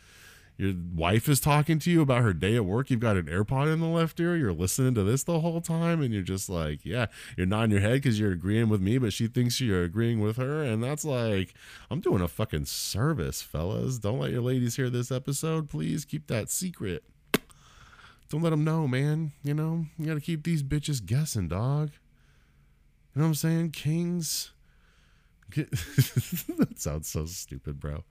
your 0.58 0.74
wife 0.94 1.26
is 1.26 1.40
talking 1.40 1.78
to 1.78 1.90
you 1.90 2.02
about 2.02 2.20
her 2.20 2.34
day 2.34 2.54
at 2.54 2.66
work. 2.66 2.90
You've 2.90 3.00
got 3.00 3.16
an 3.16 3.24
AirPod 3.24 3.72
in 3.72 3.80
the 3.80 3.86
left 3.86 4.20
ear. 4.20 4.36
You're 4.36 4.52
listening 4.52 4.94
to 4.96 5.02
this 5.02 5.22
the 5.22 5.40
whole 5.40 5.62
time, 5.62 6.02
and 6.02 6.12
you're 6.12 6.22
just 6.22 6.50
like, 6.50 6.84
yeah, 6.84 7.06
you're 7.34 7.46
nodding 7.46 7.70
your 7.70 7.80
head 7.80 7.94
because 7.94 8.20
you're 8.20 8.32
agreeing 8.32 8.68
with 8.68 8.82
me, 8.82 8.98
but 8.98 9.14
she 9.14 9.26
thinks 9.26 9.58
you're 9.58 9.84
agreeing 9.84 10.20
with 10.20 10.36
her. 10.36 10.62
And 10.62 10.84
that's 10.84 11.02
like, 11.02 11.54
I'm 11.90 12.00
doing 12.00 12.20
a 12.20 12.28
fucking 12.28 12.66
service, 12.66 13.40
fellas. 13.40 13.98
Don't 13.98 14.18
let 14.18 14.32
your 14.32 14.42
ladies 14.42 14.76
hear 14.76 14.90
this 14.90 15.10
episode. 15.10 15.70
Please 15.70 16.04
keep 16.04 16.26
that 16.26 16.50
secret. 16.50 17.04
Don't 18.28 18.42
let 18.42 18.50
them 18.50 18.64
know, 18.64 18.86
man. 18.86 19.32
You 19.42 19.54
know, 19.54 19.86
you 19.98 20.04
got 20.04 20.14
to 20.14 20.20
keep 20.20 20.44
these 20.44 20.62
bitches 20.62 21.02
guessing, 21.02 21.48
dog. 21.48 21.92
You 23.14 23.20
know 23.20 23.24
what 23.24 23.28
I'm 23.28 23.34
saying? 23.34 23.70
Kings 23.70 24.52
that 26.58 26.74
sounds 26.76 27.08
so 27.08 27.26
stupid, 27.26 27.80
bro. 27.80 28.04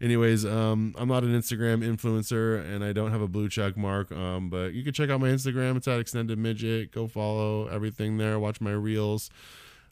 Anyways, 0.00 0.44
um, 0.44 0.96
I'm 0.98 1.08
not 1.08 1.22
an 1.22 1.30
Instagram 1.30 1.84
influencer 1.84 2.64
and 2.64 2.82
I 2.82 2.92
don't 2.92 3.12
have 3.12 3.20
a 3.20 3.28
blue 3.28 3.48
check 3.48 3.76
mark. 3.76 4.10
Um, 4.10 4.50
but 4.50 4.72
you 4.72 4.82
can 4.82 4.92
check 4.92 5.10
out 5.10 5.20
my 5.20 5.28
Instagram. 5.28 5.76
It's 5.76 5.86
at 5.86 6.00
extended 6.00 6.38
midget. 6.38 6.90
Go 6.90 7.06
follow 7.06 7.68
everything 7.68 8.18
there. 8.18 8.38
Watch 8.38 8.60
my 8.60 8.72
reels. 8.72 9.30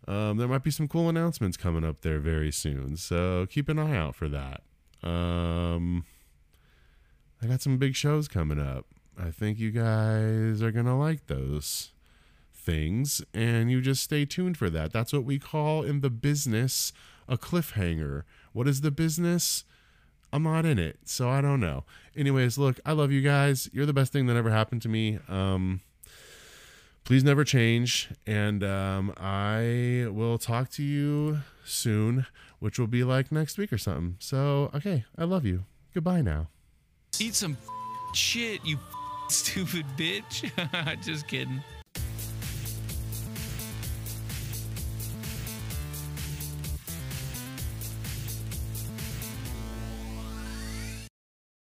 Um, 0.08 0.38
there 0.38 0.48
might 0.48 0.64
be 0.64 0.72
some 0.72 0.88
cool 0.88 1.08
announcements 1.08 1.56
coming 1.56 1.84
up 1.84 2.00
there 2.00 2.18
very 2.18 2.50
soon. 2.50 2.96
So 2.96 3.46
keep 3.48 3.68
an 3.68 3.78
eye 3.78 3.96
out 3.96 4.16
for 4.16 4.28
that. 4.28 4.62
Um, 5.02 6.04
I 7.40 7.46
got 7.46 7.62
some 7.62 7.78
big 7.78 7.94
shows 7.94 8.26
coming 8.26 8.58
up. 8.58 8.86
I 9.18 9.30
think 9.30 9.58
you 9.58 9.70
guys 9.70 10.62
are 10.62 10.72
gonna 10.72 10.98
like 10.98 11.26
those 11.26 11.92
things, 12.60 13.22
and 13.34 13.70
you 13.70 13.80
just 13.80 14.02
stay 14.02 14.24
tuned 14.24 14.56
for 14.56 14.70
that. 14.70 14.92
That's 14.92 15.12
what 15.12 15.24
we 15.24 15.38
call 15.38 15.82
in 15.82 16.00
the 16.00 16.10
business 16.10 16.92
a 17.28 17.38
cliffhanger. 17.38 18.24
What 18.52 18.68
is 18.68 18.80
the 18.80 18.90
business? 18.90 19.64
I'm 20.32 20.42
not 20.42 20.64
in 20.64 20.78
it, 20.78 20.98
so 21.04 21.28
I 21.28 21.40
don't 21.40 21.60
know. 21.60 21.84
Anyways, 22.16 22.58
look, 22.58 22.78
I 22.84 22.92
love 22.92 23.10
you 23.10 23.20
guys. 23.20 23.70
You're 23.72 23.86
the 23.86 23.92
best 23.92 24.12
thing 24.12 24.26
that 24.26 24.36
ever 24.36 24.50
happened 24.50 24.82
to 24.82 24.88
me. 24.88 25.18
Um, 25.28 25.80
please 27.04 27.24
never 27.24 27.44
change, 27.44 28.10
and 28.26 28.62
um, 28.62 29.14
I 29.16 30.06
will 30.10 30.38
talk 30.38 30.70
to 30.70 30.82
you 30.82 31.38
soon, 31.64 32.26
which 32.58 32.78
will 32.78 32.86
be 32.86 33.04
like 33.04 33.32
next 33.32 33.58
week 33.58 33.72
or 33.72 33.78
something. 33.78 34.16
So, 34.18 34.70
okay, 34.74 35.04
I 35.16 35.24
love 35.24 35.44
you. 35.44 35.64
Goodbye 35.94 36.22
now. 36.22 36.48
Eat 37.18 37.34
some 37.34 37.56
shit, 38.14 38.64
you 38.64 38.78
stupid 39.28 39.86
bitch. 39.96 40.50
Just 41.02 41.26
kidding. 41.26 41.62